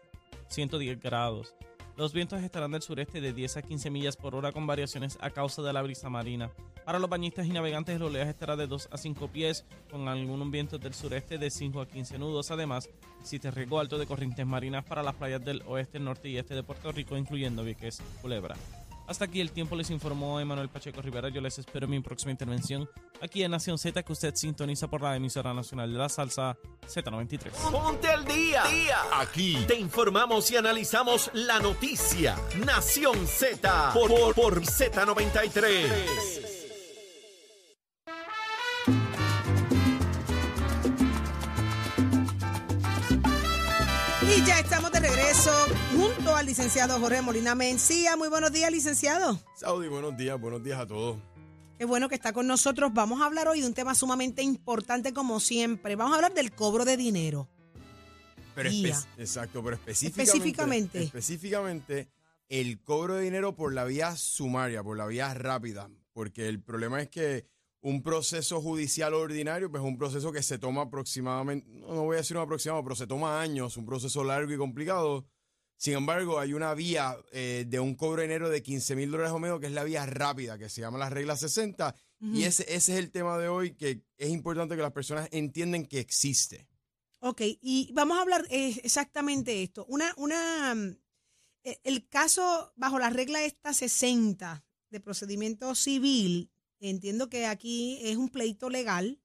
110 0.48 1.02
grados. 1.02 1.54
Los 1.96 2.12
vientos 2.12 2.42
estarán 2.42 2.72
del 2.72 2.82
sureste 2.82 3.20
de 3.20 3.32
10 3.32 3.58
a 3.58 3.62
15 3.62 3.88
millas 3.88 4.16
por 4.16 4.34
hora 4.34 4.50
con 4.50 4.66
variaciones 4.66 5.16
a 5.20 5.30
causa 5.30 5.62
de 5.62 5.72
la 5.72 5.80
brisa 5.80 6.10
marina. 6.10 6.50
Para 6.84 6.98
los 6.98 7.08
bañistas 7.08 7.46
y 7.46 7.50
navegantes 7.50 7.94
el 7.94 8.02
oleaje 8.02 8.30
estará 8.30 8.56
de 8.56 8.66
2 8.66 8.88
a 8.90 8.98
5 8.98 9.28
pies 9.28 9.64
con 9.92 10.08
algunos 10.08 10.50
vientos 10.50 10.80
del 10.80 10.92
sureste 10.92 11.38
de 11.38 11.50
5 11.50 11.80
a 11.80 11.86
15 11.86 12.18
nudos. 12.18 12.50
Además, 12.50 12.90
existe 13.20 13.48
riesgo 13.52 13.78
alto 13.78 13.96
de 13.96 14.06
corrientes 14.06 14.44
marinas 14.44 14.84
para 14.84 15.04
las 15.04 15.14
playas 15.14 15.44
del 15.44 15.62
oeste, 15.66 16.00
norte 16.00 16.28
y 16.28 16.36
este 16.36 16.56
de 16.56 16.64
Puerto 16.64 16.90
Rico, 16.90 17.16
incluyendo 17.16 17.62
Vieques, 17.62 18.02
Culebra. 18.20 18.56
Hasta 19.06 19.26
aquí 19.26 19.40
el 19.40 19.50
tiempo 19.50 19.76
les 19.76 19.90
informó 19.90 20.40
Emanuel 20.40 20.68
Pacheco 20.68 21.02
Rivera. 21.02 21.28
Yo 21.28 21.40
les 21.40 21.58
espero 21.58 21.84
en 21.84 21.90
mi 21.90 22.00
próxima 22.00 22.30
intervención 22.32 22.88
aquí 23.20 23.42
en 23.42 23.50
Nación 23.50 23.78
Z 23.78 24.02
que 24.02 24.12
usted 24.12 24.34
sintoniza 24.34 24.88
por 24.88 25.02
la 25.02 25.16
emisora 25.16 25.52
nacional 25.52 25.92
de 25.92 25.98
la 25.98 26.08
salsa 26.08 26.56
Z93. 26.86 27.50
Ponte 27.70 28.08
al 28.08 28.24
día. 28.24 28.62
día. 28.64 28.98
Aquí 29.12 29.58
te 29.66 29.74
informamos 29.78 30.50
y 30.50 30.56
analizamos 30.56 31.30
la 31.34 31.58
noticia. 31.60 32.36
Nación 32.64 33.26
Z 33.26 33.92
por, 33.92 34.08
por, 34.08 34.34
por 34.34 34.62
Z93. 34.62 36.43
Junto 45.94 46.34
al 46.34 46.46
licenciado 46.46 46.98
Jorge 46.98 47.20
Molina 47.20 47.54
Mencía. 47.54 48.16
Muy 48.16 48.28
buenos 48.28 48.52
días, 48.52 48.70
licenciado. 48.70 49.38
Saudi, 49.56 49.88
buenos 49.88 50.16
días, 50.16 50.40
buenos 50.40 50.62
días 50.62 50.78
a 50.78 50.86
todos. 50.86 51.18
Qué 51.78 51.84
bueno 51.84 52.08
que 52.08 52.14
está 52.14 52.32
con 52.32 52.46
nosotros. 52.46 52.92
Vamos 52.94 53.20
a 53.20 53.26
hablar 53.26 53.48
hoy 53.48 53.60
de 53.60 53.66
un 53.66 53.74
tema 53.74 53.94
sumamente 53.94 54.42
importante 54.42 55.12
como 55.12 55.40
siempre. 55.40 55.96
Vamos 55.96 56.12
a 56.12 56.16
hablar 56.16 56.34
del 56.34 56.52
cobro 56.52 56.84
de 56.84 56.96
dinero. 56.96 57.48
Pero 58.54 58.70
exacto, 59.18 59.62
pero 59.64 59.76
específicamente, 59.76 61.02
específicamente 61.02 62.08
el 62.48 62.80
cobro 62.80 63.16
de 63.16 63.22
dinero 63.22 63.56
por 63.56 63.72
la 63.72 63.84
vía 63.84 64.14
sumaria, 64.16 64.82
por 64.82 64.96
la 64.96 65.06
vía 65.06 65.34
rápida, 65.34 65.90
porque 66.12 66.48
el 66.48 66.62
problema 66.62 67.02
es 67.02 67.08
que 67.08 67.48
un 67.80 68.02
proceso 68.02 68.62
judicial 68.62 69.12
ordinario, 69.12 69.70
pues 69.70 69.82
es 69.82 69.88
un 69.88 69.98
proceso 69.98 70.32
que 70.32 70.42
se 70.42 70.58
toma 70.58 70.82
aproximadamente, 70.82 71.68
no 71.70 72.04
voy 72.04 72.14
a 72.14 72.18
decir 72.18 72.36
un 72.36 72.44
aproximado, 72.44 72.82
pero 72.84 72.94
se 72.94 73.06
toma 73.06 73.40
años, 73.42 73.76
un 73.76 73.84
proceso 73.84 74.22
largo 74.22 74.52
y 74.52 74.56
complicado. 74.56 75.26
Sin 75.76 75.94
embargo, 75.94 76.38
hay 76.38 76.52
una 76.52 76.72
vía 76.74 77.16
eh, 77.32 77.64
de 77.66 77.80
un 77.80 77.94
cobro 77.94 78.20
de 78.20 78.26
enero 78.26 78.48
de 78.48 78.62
15 78.62 78.96
mil 78.96 79.10
dólares 79.10 79.32
o 79.32 79.38
menos, 79.38 79.60
que 79.60 79.66
es 79.66 79.72
la 79.72 79.84
vía 79.84 80.06
rápida, 80.06 80.58
que 80.58 80.68
se 80.68 80.80
llama 80.80 80.98
la 80.98 81.10
regla 81.10 81.36
60. 81.36 81.94
Y 82.20 82.44
ese, 82.44 82.62
ese 82.62 82.92
es 82.94 82.98
el 82.98 83.10
tema 83.10 83.36
de 83.36 83.48
hoy, 83.48 83.74
que 83.74 84.02
es 84.16 84.30
importante 84.30 84.76
que 84.76 84.82
las 84.82 84.92
personas 84.92 85.28
entiendan 85.30 85.84
que 85.84 86.00
existe. 86.00 86.66
Ok, 87.18 87.42
y 87.60 87.90
vamos 87.92 88.16
a 88.16 88.22
hablar 88.22 88.46
eh, 88.48 88.80
exactamente 88.82 89.62
esto. 89.62 89.84
Una, 89.88 90.14
una, 90.16 90.74
mm, 90.74 90.96
e, 91.64 91.80
el 91.84 92.08
caso 92.08 92.72
bajo 92.76 92.98
la 92.98 93.10
regla 93.10 93.44
esta 93.44 93.74
60 93.74 94.64
de 94.88 95.00
procedimiento 95.00 95.74
civil 95.74 96.50
Entiendo 96.90 97.30
que 97.30 97.46
aquí 97.46 97.98
es 98.02 98.16
un 98.16 98.28
pleito 98.28 98.68
legal 98.68 99.18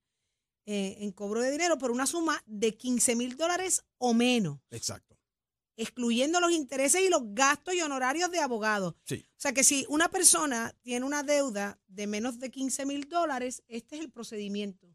eh, 0.66 0.96
en 1.00 1.12
cobro 1.12 1.42
de 1.42 1.52
dinero 1.52 1.78
por 1.78 1.92
una 1.92 2.06
suma 2.06 2.42
de 2.46 2.78
15 2.78 3.18
mil 3.18 3.36
dólares 3.36 3.84
o 3.98 4.14
menos. 4.14 4.60
Exacto. 4.72 5.19
Excluyendo 5.82 6.40
los 6.40 6.52
intereses 6.52 7.02
y 7.02 7.10
los 7.10 7.22
gastos 7.34 7.74
y 7.74 7.82
honorarios 7.82 8.30
de 8.32 8.40
abogados. 8.40 8.96
Sí. 9.06 9.26
O 9.30 9.40
sea 9.40 9.54
que 9.54 9.64
si 9.64 9.86
una 9.88 10.10
persona 10.10 10.76
tiene 10.82 11.06
una 11.06 11.24
deuda 11.24 11.80
de 11.88 12.06
menos 12.06 12.38
de 12.40 12.52
15 12.52 12.86
mil 12.86 13.08
dólares, 13.08 13.64
este 13.68 13.96
es 13.96 14.02
el 14.02 14.12
procedimiento. 14.12 14.94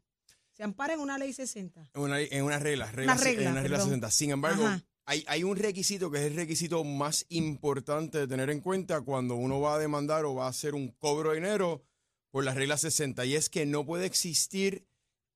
Se 0.53 0.63
ampara 0.63 0.93
en 0.93 0.99
una 0.99 1.17
ley 1.17 1.33
60. 1.33 1.89
En 1.93 2.01
una, 2.01 2.21
en 2.21 2.43
una 2.43 2.59
regla, 2.59 2.91
regla, 2.91 3.13
en 3.15 3.47
una 3.47 3.61
regla 3.61 3.79
60. 3.79 4.11
Sin 4.11 4.29
embargo, 4.29 4.63
hay, 5.05 5.25
hay, 5.27 5.43
un 5.43 5.57
requisito 5.57 6.11
que 6.11 6.19
es 6.19 6.25
el 6.25 6.35
requisito 6.35 6.83
más 6.83 7.25
importante 7.29 8.19
de 8.19 8.27
tener 8.27 8.51
en 8.51 8.61
cuenta 8.61 9.01
cuando 9.01 9.35
uno 9.35 9.59
va 9.59 9.75
a 9.75 9.79
demandar 9.79 10.23
o 10.23 10.35
va 10.35 10.45
a 10.45 10.49
hacer 10.49 10.75
un 10.75 10.89
cobro 10.99 11.31
de 11.31 11.37
dinero 11.37 11.83
por 12.29 12.43
la 12.43 12.53
regla 12.53 12.77
60 12.77 13.25
y 13.25 13.35
es 13.35 13.49
que 13.49 13.65
no 13.65 13.85
puede 13.85 14.05
existir 14.05 14.85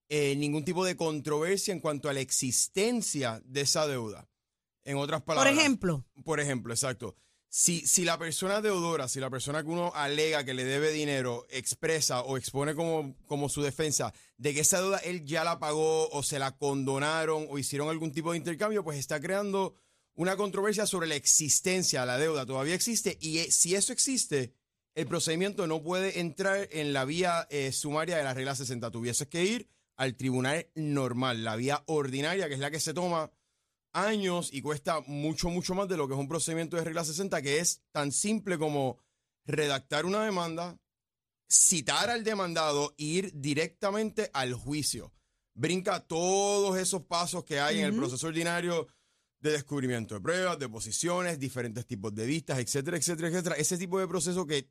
eh, 0.10 0.36
ningún 0.36 0.64
tipo 0.64 0.86
de 0.86 0.96
controversia 0.96 1.74
en 1.74 1.80
cuanto 1.80 2.08
a 2.08 2.14
la 2.14 2.20
existencia 2.20 3.42
de 3.46 3.62
esa 3.62 3.88
deuda. 3.88 4.29
En 4.90 4.98
otras 4.98 5.22
palabras. 5.22 5.54
Por 5.54 5.60
ejemplo. 5.60 6.04
Por 6.26 6.40
ejemplo, 6.40 6.74
exacto. 6.74 7.16
Si, 7.48 7.86
si 7.86 8.06
la 8.06 8.18
persona 8.18 8.60
deudora, 8.60 9.08
si 9.08 9.20
la 9.20 9.30
persona 9.30 9.62
que 9.62 9.70
uno 9.70 9.92
alega 9.94 10.44
que 10.44 10.56
le 10.56 10.64
debe 10.64 10.92
dinero 10.92 11.46
expresa 11.52 12.22
o 12.24 12.38
expone 12.38 12.74
como, 12.74 13.16
como 13.28 13.50
su 13.50 13.62
defensa 13.62 14.16
de 14.38 14.52
que 14.52 14.62
esa 14.62 14.82
deuda 14.82 14.98
él 14.98 15.26
ya 15.26 15.44
la 15.44 15.60
pagó 15.60 16.10
o 16.10 16.24
se 16.24 16.40
la 16.40 16.58
condonaron 16.58 17.46
o 17.52 17.60
hicieron 17.60 17.90
algún 17.90 18.12
tipo 18.12 18.32
de 18.32 18.40
intercambio, 18.40 18.84
pues 18.84 18.98
está 18.98 19.20
creando 19.20 19.76
una 20.16 20.36
controversia 20.36 20.88
sobre 20.88 21.08
la 21.08 21.16
existencia 21.16 22.02
de 22.02 22.08
la 22.08 22.18
deuda. 22.18 22.48
Todavía 22.48 22.74
existe 22.74 23.16
y 23.22 23.40
eh, 23.40 23.52
si 23.52 23.76
eso 23.76 23.94
existe, 23.94 24.56
el 24.96 25.06
procedimiento 25.06 25.68
no 25.68 25.84
puede 25.84 26.20
entrar 26.20 26.68
en 26.72 26.94
la 26.94 27.06
vía 27.06 27.48
eh, 27.52 27.72
sumaria 27.72 28.18
de 28.18 28.24
la 28.24 28.34
regla 28.34 28.56
60. 28.56 28.90
Tuvieses 28.90 29.28
que 29.28 29.46
ir 29.46 29.70
al 29.98 30.16
tribunal 30.16 30.66
normal, 30.74 31.44
la 31.44 31.56
vía 31.56 31.84
ordinaria, 31.86 32.48
que 32.48 32.56
es 32.56 32.60
la 32.60 32.72
que 32.72 32.80
se 32.80 32.96
toma 32.96 33.32
años 33.94 34.50
y 34.54 34.62
cuesta 34.62 35.02
mucho, 35.08 35.50
mucho 35.50 35.76
más 35.76 35.88
de 35.88 35.98
lo 35.98 36.08
que 36.08 36.14
es 36.14 36.20
un 36.20 36.28
procedimiento 36.28 36.78
de 36.78 36.84
regla 36.84 37.04
60, 37.04 37.42
que 37.42 37.60
es 37.60 37.82
tan 37.92 38.12
simple 38.12 38.58
como 38.58 39.00
redactar 39.46 40.06
una 40.06 40.24
demanda, 40.24 40.80
citar 41.50 42.10
al 42.10 42.24
demandado 42.24 42.94
e 42.98 43.04
ir 43.04 43.32
directamente 43.34 44.30
al 44.34 44.54
juicio. 44.54 45.12
Brinca 45.54 46.00
todos 46.02 46.78
esos 46.78 47.04
pasos 47.04 47.44
que 47.44 47.60
hay 47.60 47.80
en 47.80 47.86
el 47.86 47.96
proceso 47.96 48.28
ordinario 48.28 48.88
de 49.40 49.52
descubrimiento 49.52 50.16
de 50.16 50.22
pruebas, 50.22 50.60
de 50.60 50.70
posiciones, 50.70 51.40
diferentes 51.40 51.86
tipos 51.86 52.14
de 52.14 52.26
vistas, 52.26 52.60
etcétera, 52.60 52.98
etcétera, 52.98 53.30
etcétera. 53.30 53.56
Ese 53.56 53.78
tipo 53.78 54.00
de 54.00 54.08
proceso 54.08 54.46
que 54.46 54.70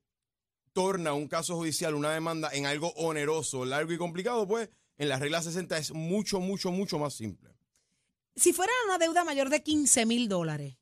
torna 0.72 1.12
un 1.12 1.26
caso 1.26 1.56
judicial, 1.56 1.94
una 1.94 2.12
demanda 2.12 2.50
en 2.52 2.66
algo 2.66 2.92
oneroso, 2.92 3.64
largo 3.64 3.92
y 3.92 3.98
complicado, 3.98 4.46
pues 4.46 4.70
en 4.96 5.08
la 5.08 5.18
regla 5.18 5.42
60 5.42 5.76
es 5.78 5.92
mucho, 5.92 6.40
mucho, 6.40 6.70
mucho 6.70 6.98
más 6.98 7.14
simple. 7.14 7.57
Si 8.38 8.52
fuera 8.52 8.72
una 8.86 8.98
deuda 8.98 9.24
mayor 9.24 9.50
de 9.50 9.62
15 9.62 10.06
mil 10.06 10.28
dólares, 10.28 10.76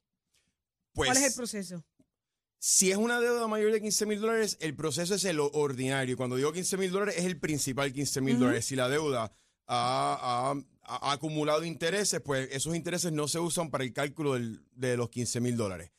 ¿cuál 0.94 1.10
es 1.10 1.16
el 1.16 1.22
pues, 1.22 1.34
proceso? 1.36 1.84
Si 2.58 2.90
es 2.90 2.96
una 2.96 3.20
deuda 3.20 3.46
mayor 3.46 3.72
de 3.72 3.80
15 3.80 4.06
mil 4.06 4.20
dólares, 4.20 4.58
el 4.60 4.74
proceso 4.74 5.14
es 5.14 5.24
el 5.24 5.40
ordinario. 5.40 6.16
Cuando 6.16 6.36
digo 6.36 6.52
15 6.52 6.76
mil 6.76 6.90
dólares, 6.90 7.16
es 7.18 7.24
el 7.24 7.38
principal 7.38 7.92
15 7.92 8.20
mil 8.20 8.38
dólares. 8.38 8.64
Si 8.64 8.76
la 8.76 8.88
deuda 8.88 9.32
ha, 9.66 10.54
acumulado 10.82 11.64
intereses, 11.64 12.20
pues 12.20 12.48
esos 12.52 12.74
intereses 12.76 13.12
no 13.12 13.28
se 13.28 13.38
usan 13.38 13.70
para 13.70 13.84
el 13.84 13.92
cálculo 13.92 14.34
de 14.34 14.96
los 14.96 15.08
15 15.10 15.40
mil 15.40 15.56
dólares. 15.56 15.90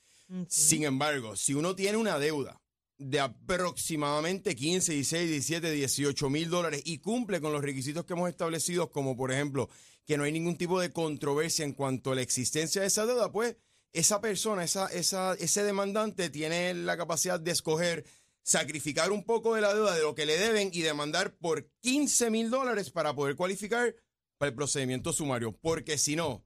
Sin 0.48 0.84
embargo, 0.84 1.36
si 1.36 1.54
uno 1.54 1.76
tiene 1.76 1.98
una 1.98 2.20
deuda 2.20 2.62
de 2.98 3.20
aproximadamente 3.20 4.56
15, 4.56 4.92
16, 4.94 5.30
17, 5.30 5.72
18 5.72 6.30
mil 6.30 6.50
dólares 6.50 6.82
y 6.84 6.98
cumple 6.98 7.40
con 7.40 7.54
los 7.54 7.62
requisitos 7.62 8.06
que 8.06 8.14
hemos 8.14 8.30
establecido, 8.30 8.92
como 8.92 9.16
por 9.16 9.32
ejemplo 9.32 9.70
que 10.08 10.18
no 10.18 10.24
hay 10.24 10.32
ningún 10.32 10.58
tipo 10.58 10.80
de 10.80 10.92
controversia 10.92 11.66
en 11.66 11.74
cuanto 11.74 12.12
a 12.12 12.16
la 12.16 12.22
existencia 12.22 12.82
de 12.82 12.88
esa 12.88 13.06
deuda, 13.06 13.32
pues 13.32 13.58
esa 13.92 14.22
persona, 14.22 14.64
esa, 14.64 14.88
esa, 14.88 15.34
ese 15.36 15.64
demandante 15.64 16.30
tiene 16.30 16.74
la 16.74 16.98
capacidad 16.98 17.40
de 17.40 17.52
escoger 17.52 18.06
sacrificar 18.42 19.12
un 19.12 19.26
poco 19.26 19.56
de 19.56 19.62
la 19.62 19.74
deuda 19.74 19.94
de 19.94 20.02
lo 20.02 20.16
que 20.16 20.26
le 20.26 20.38
deben 20.38 20.70
y 20.72 20.82
demandar 20.82 21.36
por 21.36 21.70
15 21.82 22.30
mil 22.30 22.50
dólares 22.50 22.90
para 22.90 23.14
poder 23.14 23.36
cualificar 23.36 23.94
para 24.38 24.50
el 24.50 24.56
procedimiento 24.56 25.12
sumario. 25.12 25.52
Porque 25.52 25.98
si 25.98 26.16
no, 26.16 26.46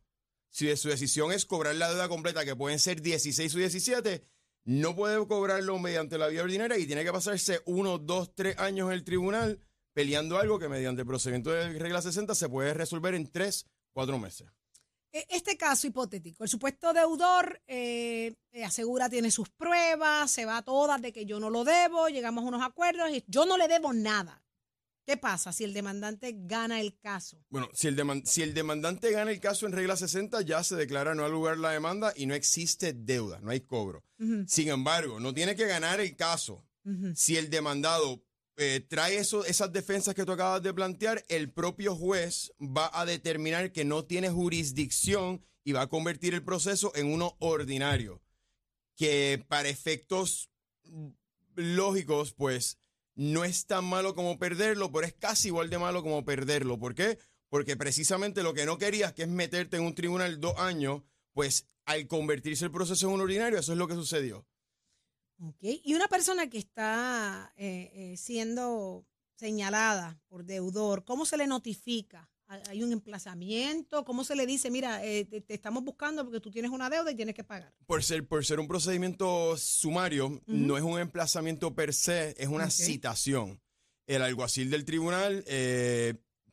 si 0.50 0.76
su 0.76 0.90
decisión 0.90 1.32
es 1.32 1.46
cobrar 1.46 1.76
la 1.76 1.90
deuda 1.90 2.10
completa, 2.10 2.44
que 2.44 2.56
pueden 2.56 2.80
ser 2.80 3.04
16 3.04 3.54
o 3.54 3.58
17, 3.60 4.26
no 4.64 4.96
puede 4.96 5.24
cobrarlo 5.28 5.78
mediante 5.78 6.18
la 6.18 6.28
vía 6.28 6.42
ordinaria 6.42 6.80
y 6.80 6.88
tiene 6.88 7.04
que 7.04 7.12
pasarse 7.12 7.62
uno, 7.66 8.00
dos, 8.00 8.34
tres 8.34 8.58
años 8.58 8.88
en 8.88 8.94
el 8.94 9.04
tribunal 9.04 9.60
peleando 9.94 10.38
algo 10.38 10.60
que 10.60 10.70
mediante 10.70 11.02
el 11.02 11.08
procedimiento 11.08 11.52
de 11.52 11.78
regla 11.80 12.02
60 12.02 12.36
se 12.36 12.50
puede 12.50 12.74
resolver 12.74 13.16
en 13.16 13.32
tres, 13.32 13.66
cuatro 13.94 14.18
meses. 14.20 14.48
E, 15.12 15.26
este 15.30 15.58
caso 15.58 15.88
hipotético, 15.88 16.44
el 16.44 16.50
supuesto 16.50 16.94
deudor 16.94 17.62
eh, 17.68 18.34
eh, 18.52 18.64
asegura 18.64 19.10
tiene 19.10 19.30
sus 19.30 19.50
pruebas, 19.50 20.32
se 20.32 20.46
va 20.46 20.58
a 20.58 20.62
todas 20.62 21.02
de 21.02 21.12
que 21.12 21.26
yo 21.26 21.40
no 21.40 21.50
lo 21.50 21.64
debo, 21.64 22.08
llegamos 22.08 22.46
a 22.46 22.48
unos 22.48 22.64
acuerdos 22.64 23.10
y 23.12 23.24
yo 23.28 23.46
no 23.46 23.58
le 23.58 23.68
debo 23.68 23.92
nada. 23.94 24.42
¿Qué 25.06 25.18
pasa 25.18 25.52
si 25.52 25.64
el 25.64 25.74
demandante 25.74 26.34
gana 26.38 26.80
el 26.80 26.98
caso? 27.00 27.44
Bueno, 27.50 27.68
si 27.74 27.88
el, 27.88 28.24
si 28.26 28.44
el 28.44 28.54
demandante 28.54 29.12
gana 29.12 29.32
el 29.32 29.40
caso 29.40 29.66
en 29.66 29.74
regla 29.74 29.98
60, 29.98 30.42
ya 30.44 30.64
se 30.64 30.76
declara 30.76 31.16
no 31.16 31.26
al 31.26 31.32
lugar 31.32 31.58
la 31.58 31.72
demanda 31.72 32.14
y 32.16 32.28
no 32.28 32.36
existe 32.36 32.94
deuda, 32.94 33.40
no 33.42 33.50
hay 33.50 33.62
cobro. 33.62 34.06
Sin 34.46 34.70
embargo, 34.70 35.20
no 35.20 35.34
tiene 35.34 35.56
que 35.56 35.66
ganar 35.66 36.00
el 36.00 36.16
caso. 36.16 36.64
Si 37.16 37.38
el 37.38 37.50
demandado 37.50 38.24
eh, 38.64 38.80
trae 38.80 39.18
eso, 39.18 39.44
esas 39.44 39.74
defensas 39.74 40.14
que 40.14 40.24
tú 40.24 40.34
acabas 40.34 40.62
de 40.62 40.72
plantear, 40.72 41.26
el 41.30 41.52
propio 41.52 41.96
juez 41.96 42.54
va 42.60 42.92
a 42.94 43.08
determinar 43.08 43.72
que 43.72 43.86
no 43.86 44.06
tiene 44.06 44.30
jurisdicción 44.30 45.44
y 45.64 45.72
va 45.72 45.82
a 45.82 45.90
convertir 45.90 46.36
el 46.36 46.44
proceso 46.44 46.92
en 46.94 47.12
uno 47.12 47.36
ordinario. 47.40 48.22
Que 48.96 49.44
para 49.48 49.68
efectos 49.68 50.52
lógicos, 51.56 52.34
pues 52.34 52.78
no 53.16 53.44
es 53.44 53.66
tan 53.66 53.84
malo 53.84 54.14
como 54.14 54.38
perderlo, 54.38 54.92
pero 54.92 55.08
es 55.08 55.14
casi 55.14 55.48
igual 55.48 55.72
de 55.72 55.80
malo 55.80 56.04
como 56.04 56.24
perderlo. 56.24 56.78
¿Por 56.78 56.94
qué? 56.94 57.18
Porque 57.50 57.76
precisamente 57.76 58.44
lo 58.44 58.54
que 58.54 58.68
no 58.68 58.78
querías, 58.78 59.14
que 59.14 59.24
es 59.24 59.28
meterte 59.28 59.78
en 59.78 59.84
un 59.86 59.96
tribunal 59.96 60.40
dos 60.40 60.54
años, 60.60 61.02
pues 61.34 61.66
al 61.86 62.06
convertirse 62.06 62.66
el 62.66 62.72
proceso 62.72 63.08
en 63.08 63.14
un 63.14 63.22
ordinario, 63.22 63.58
eso 63.58 63.72
es 63.72 63.80
lo 63.80 63.88
que 63.88 63.96
sucedió. 63.96 64.46
Y 65.62 65.94
una 65.94 66.08
persona 66.08 66.50
que 66.50 66.58
está 66.58 67.54
eh, 67.58 67.92
eh, 67.94 68.18
siendo 68.18 69.06
señalada 69.36 70.20
por 70.28 70.46
deudor, 70.46 71.04
¿cómo 71.04 71.26
se 71.26 71.38
le 71.38 71.48
notifica? 71.48 72.30
¿Hay 72.68 72.84
un 72.84 72.92
emplazamiento? 72.92 74.04
¿Cómo 74.04 74.26
se 74.26 74.36
le 74.36 74.46
dice, 74.46 74.70
mira, 74.70 75.04
eh, 75.06 75.24
te, 75.26 75.54
estamos 75.54 75.84
buscando 75.86 76.24
porque 76.24 76.42
tú 76.42 76.52
tienes 76.52 76.70
una 76.70 76.90
deuda 76.90 77.12
y 77.12 77.16
tienes 77.16 77.34
que 77.34 77.46
pagar? 77.46 77.74
Por 77.88 78.04
ser, 78.04 78.28
por 78.28 78.46
ser 78.46 78.60
un 78.60 78.68
procedimiento 78.68 79.56
sumario, 79.58 80.42
no 80.48 80.78
es 80.78 80.84
un 80.84 81.00
emplazamiento 81.00 81.74
per 81.74 81.94
se, 81.94 82.36
es 82.38 82.50
una 82.50 82.70
citación. 82.70 83.62
El 84.06 84.22
alguacil 84.22 84.70
del 84.70 84.84
tribunal 84.84 85.46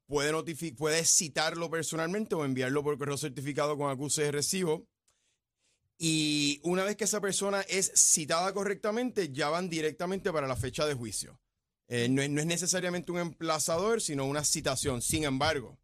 puede, 0.06 0.72
puede 0.76 1.04
citarlo 1.04 1.68
personalmente 1.68 2.36
o 2.36 2.44
enviarlo 2.44 2.84
por 2.84 2.96
correo 2.96 3.18
certificado 3.18 3.76
con 3.76 3.90
acuse 3.90 4.22
de 4.22 4.30
recibo 4.30 4.86
y 5.98 6.60
una 6.62 6.84
vez 6.84 6.96
que 6.96 7.04
esa 7.04 7.20
persona 7.20 7.60
es 7.62 7.92
citada 7.96 8.52
correctamente, 8.54 9.32
ya 9.32 9.48
van 9.48 9.68
directamente 9.68 10.32
para 10.32 10.46
la 10.46 10.54
fecha 10.54 10.86
de 10.86 10.94
juicio. 10.94 11.40
Eh, 11.88 12.08
no, 12.08 12.22
es, 12.22 12.30
necesariamente 12.30 13.10
un 13.10 13.18
emplazador, 13.18 14.00
sino 14.00 14.24
una 14.24 14.44
citación. 14.44 15.02
Sin 15.02 15.24
embargo, 15.24 15.78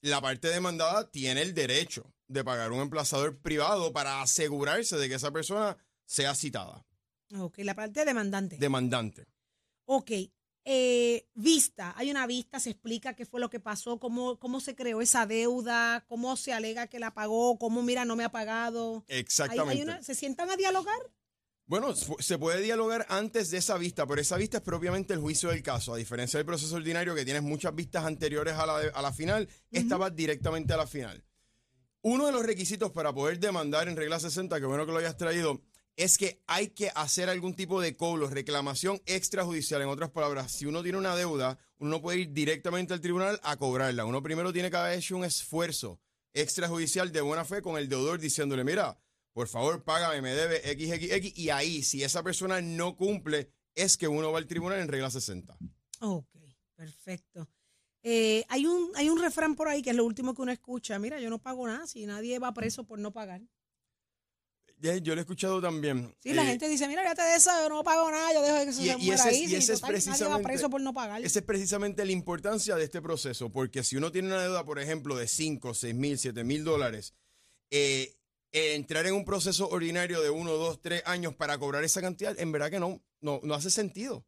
la 0.00 0.22
parte 0.22 0.48
demandada 0.48 1.10
tiene 1.10 1.42
el 1.42 1.52
derecho 1.52 2.14
de 2.28 2.44
pagar 2.44 2.72
un 2.72 2.80
emplazador 2.80 3.38
privado 3.40 3.92
para 3.92 4.22
asegurarse 4.22 4.96
de 4.96 5.08
que 5.08 5.16
esa 5.16 5.32
persona 5.32 5.76
sea 6.06 6.34
citada. 6.34 6.86
Ok, 7.36 7.58
la 7.58 7.74
parte 7.74 8.06
demandante. 8.06 8.56
Demandante. 8.56 9.26
Ok, 9.84 10.10
eh, 10.70 11.26
vista, 11.34 11.94
hay 11.96 12.10
una 12.10 12.26
vista, 12.26 12.60
se 12.60 12.68
explica 12.68 13.14
qué 13.14 13.24
fue 13.24 13.40
lo 13.40 13.48
que 13.48 13.58
pasó, 13.58 13.98
cómo, 13.98 14.38
cómo 14.38 14.60
se 14.60 14.74
creó 14.74 15.00
esa 15.00 15.24
deuda, 15.24 16.04
cómo 16.06 16.36
se 16.36 16.52
alega 16.52 16.88
que 16.88 16.98
la 16.98 17.14
pagó, 17.14 17.58
cómo 17.58 17.82
mira, 17.82 18.04
no 18.04 18.16
me 18.16 18.24
ha 18.24 18.28
pagado. 18.28 19.02
Exactamente. 19.08 20.02
¿Se 20.02 20.14
sientan 20.14 20.50
a 20.50 20.56
dialogar? 20.56 20.98
Bueno, 21.64 21.94
se 21.94 22.36
puede 22.36 22.60
dialogar 22.60 23.06
antes 23.08 23.50
de 23.50 23.56
esa 23.56 23.78
vista, 23.78 24.06
pero 24.06 24.20
esa 24.20 24.36
vista 24.36 24.58
es 24.58 24.62
propiamente 24.62 25.14
el 25.14 25.20
juicio 25.20 25.48
del 25.48 25.62
caso. 25.62 25.94
A 25.94 25.96
diferencia 25.96 26.36
del 26.36 26.44
proceso 26.44 26.76
ordinario, 26.76 27.14
que 27.14 27.24
tienes 27.24 27.42
muchas 27.42 27.74
vistas 27.74 28.04
anteriores 28.04 28.52
a 28.52 28.66
la, 28.66 28.76
a 28.92 29.00
la 29.00 29.12
final, 29.14 29.48
esta 29.70 29.96
va 29.96 30.10
directamente 30.10 30.74
a 30.74 30.76
la 30.76 30.86
final. 30.86 31.24
Uno 32.02 32.26
de 32.26 32.32
los 32.32 32.44
requisitos 32.44 32.92
para 32.92 33.14
poder 33.14 33.40
demandar 33.40 33.88
en 33.88 33.96
regla 33.96 34.20
60, 34.20 34.60
que 34.60 34.66
bueno 34.66 34.84
que 34.84 34.92
lo 34.92 34.98
hayas 34.98 35.16
traído, 35.16 35.62
es 35.98 36.16
que 36.16 36.40
hay 36.46 36.68
que 36.68 36.90
hacer 36.94 37.28
algún 37.28 37.54
tipo 37.54 37.80
de 37.80 37.96
cobro, 37.96 38.30
reclamación 38.30 39.02
extrajudicial. 39.04 39.82
En 39.82 39.88
otras 39.88 40.10
palabras, 40.10 40.52
si 40.52 40.64
uno 40.64 40.80
tiene 40.80 40.96
una 40.96 41.16
deuda, 41.16 41.58
uno 41.78 41.90
no 41.90 42.00
puede 42.00 42.20
ir 42.20 42.32
directamente 42.32 42.94
al 42.94 43.00
tribunal 43.00 43.40
a 43.42 43.56
cobrarla. 43.56 44.04
Uno 44.04 44.22
primero 44.22 44.52
tiene 44.52 44.70
que 44.70 44.76
haber 44.76 44.96
hecho 44.96 45.16
un 45.16 45.24
esfuerzo 45.24 46.00
extrajudicial 46.34 47.10
de 47.10 47.20
buena 47.20 47.44
fe 47.44 47.62
con 47.62 47.76
el 47.76 47.88
deudor 47.88 48.20
diciéndole, 48.20 48.62
mira, 48.62 48.96
por 49.32 49.48
favor, 49.48 49.82
págame, 49.82 50.22
me 50.22 50.34
debe 50.34 50.60
XXX. 50.60 51.36
Y 51.36 51.50
ahí, 51.50 51.82
si 51.82 52.04
esa 52.04 52.22
persona 52.22 52.60
no 52.60 52.96
cumple, 52.96 53.50
es 53.74 53.96
que 53.96 54.06
uno 54.06 54.30
va 54.30 54.38
al 54.38 54.46
tribunal 54.46 54.78
en 54.78 54.86
regla 54.86 55.10
60. 55.10 55.58
Ok, 56.02 56.28
perfecto. 56.76 57.48
Eh, 58.04 58.44
hay, 58.48 58.66
un, 58.66 58.92
hay 58.94 59.10
un 59.10 59.20
refrán 59.20 59.56
por 59.56 59.66
ahí 59.66 59.82
que 59.82 59.90
es 59.90 59.96
lo 59.96 60.04
último 60.04 60.32
que 60.32 60.42
uno 60.42 60.52
escucha. 60.52 60.96
Mira, 61.00 61.18
yo 61.18 61.28
no 61.28 61.40
pago 61.40 61.66
nada 61.66 61.88
si 61.88 62.06
nadie 62.06 62.38
va 62.38 62.54
preso 62.54 62.84
por 62.84 63.00
no 63.00 63.12
pagar 63.12 63.42
yo 64.80 65.14
lo 65.14 65.20
he 65.20 65.22
escuchado 65.22 65.60
también. 65.60 66.14
Sí, 66.20 66.32
la 66.32 66.42
eh, 66.44 66.46
gente 66.46 66.68
dice, 66.68 66.86
mira, 66.88 67.14
te 67.14 67.22
de 67.22 67.36
eso, 67.36 67.50
yo 67.62 67.68
no 67.68 67.82
pago 67.82 68.10
nada, 68.10 68.32
yo 68.32 68.42
dejo 68.42 68.56
que 68.56 68.70
eso 68.70 68.82
se 68.82 68.96
muera 68.96 69.24
ahí. 69.24 69.46
Y 69.46 69.54
ese 69.54 69.72
es 69.74 69.80
precisamente, 69.80 70.42
preso 70.42 70.70
por 70.70 70.80
no 70.80 70.92
pagar. 70.94 71.22
Esa 71.24 71.38
es 71.40 71.44
precisamente 71.44 72.04
la 72.04 72.12
importancia 72.12 72.76
de 72.76 72.84
este 72.84 73.02
proceso, 73.02 73.50
porque 73.50 73.82
si 73.82 73.96
uno 73.96 74.12
tiene 74.12 74.28
una 74.28 74.42
deuda, 74.42 74.64
por 74.64 74.78
ejemplo, 74.78 75.16
de 75.16 75.26
5, 75.26 75.74
6 75.74 75.94
mil, 75.94 76.18
7 76.18 76.44
mil 76.44 76.64
dólares, 76.64 77.14
eh, 77.70 78.16
entrar 78.52 79.06
en 79.06 79.14
un 79.14 79.24
proceso 79.24 79.68
ordinario 79.68 80.20
de 80.22 80.30
1, 80.30 80.50
2, 80.50 80.80
3 80.80 81.02
años 81.06 81.34
para 81.34 81.58
cobrar 81.58 81.84
esa 81.84 82.00
cantidad, 82.00 82.38
en 82.38 82.52
verdad 82.52 82.70
que 82.70 82.80
no, 82.80 83.02
no, 83.20 83.40
no 83.42 83.54
hace 83.54 83.70
sentido. 83.70 84.24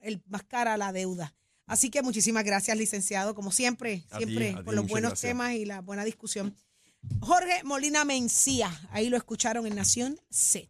el, 0.00 0.22
más 0.26 0.44
cara 0.44 0.76
la 0.76 0.92
deuda. 0.92 1.34
Así 1.66 1.90
que 1.90 2.02
muchísimas 2.02 2.44
gracias, 2.44 2.76
licenciado, 2.76 3.34
como 3.34 3.50
siempre, 3.50 4.04
siempre 4.16 4.56
por 4.64 4.74
los 4.74 4.86
buenos 4.86 5.20
temas 5.20 5.54
y 5.54 5.64
la 5.64 5.80
buena 5.80 6.04
discusión. 6.04 6.56
Jorge 7.20 7.62
Molina 7.64 8.04
Mencía, 8.04 8.70
ahí 8.90 9.08
lo 9.08 9.16
escucharon 9.16 9.66
en 9.66 9.74
Nación 9.74 10.20
Z. 10.30 10.68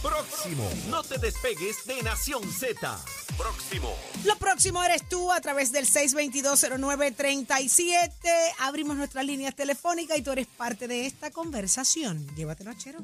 Próximo, 0.00 0.68
no 0.88 1.02
te 1.02 1.18
despegues 1.18 1.84
de 1.86 2.00
Nación 2.02 2.42
Z. 2.52 3.00
Próximo. 3.36 3.92
Lo 4.24 4.36
próximo 4.36 4.82
eres 4.84 5.08
tú 5.08 5.32
a 5.32 5.40
través 5.40 5.72
del 5.72 5.86
6220937. 5.86 8.12
Abrimos 8.60 8.96
nuestras 8.96 9.24
líneas 9.24 9.56
telefónicas 9.56 10.18
y 10.18 10.22
tú 10.22 10.32
eres 10.32 10.46
parte 10.46 10.86
de 10.86 11.06
esta 11.06 11.30
conversación. 11.30 12.26
Llévatelo, 12.36 12.74
chero. 12.74 12.98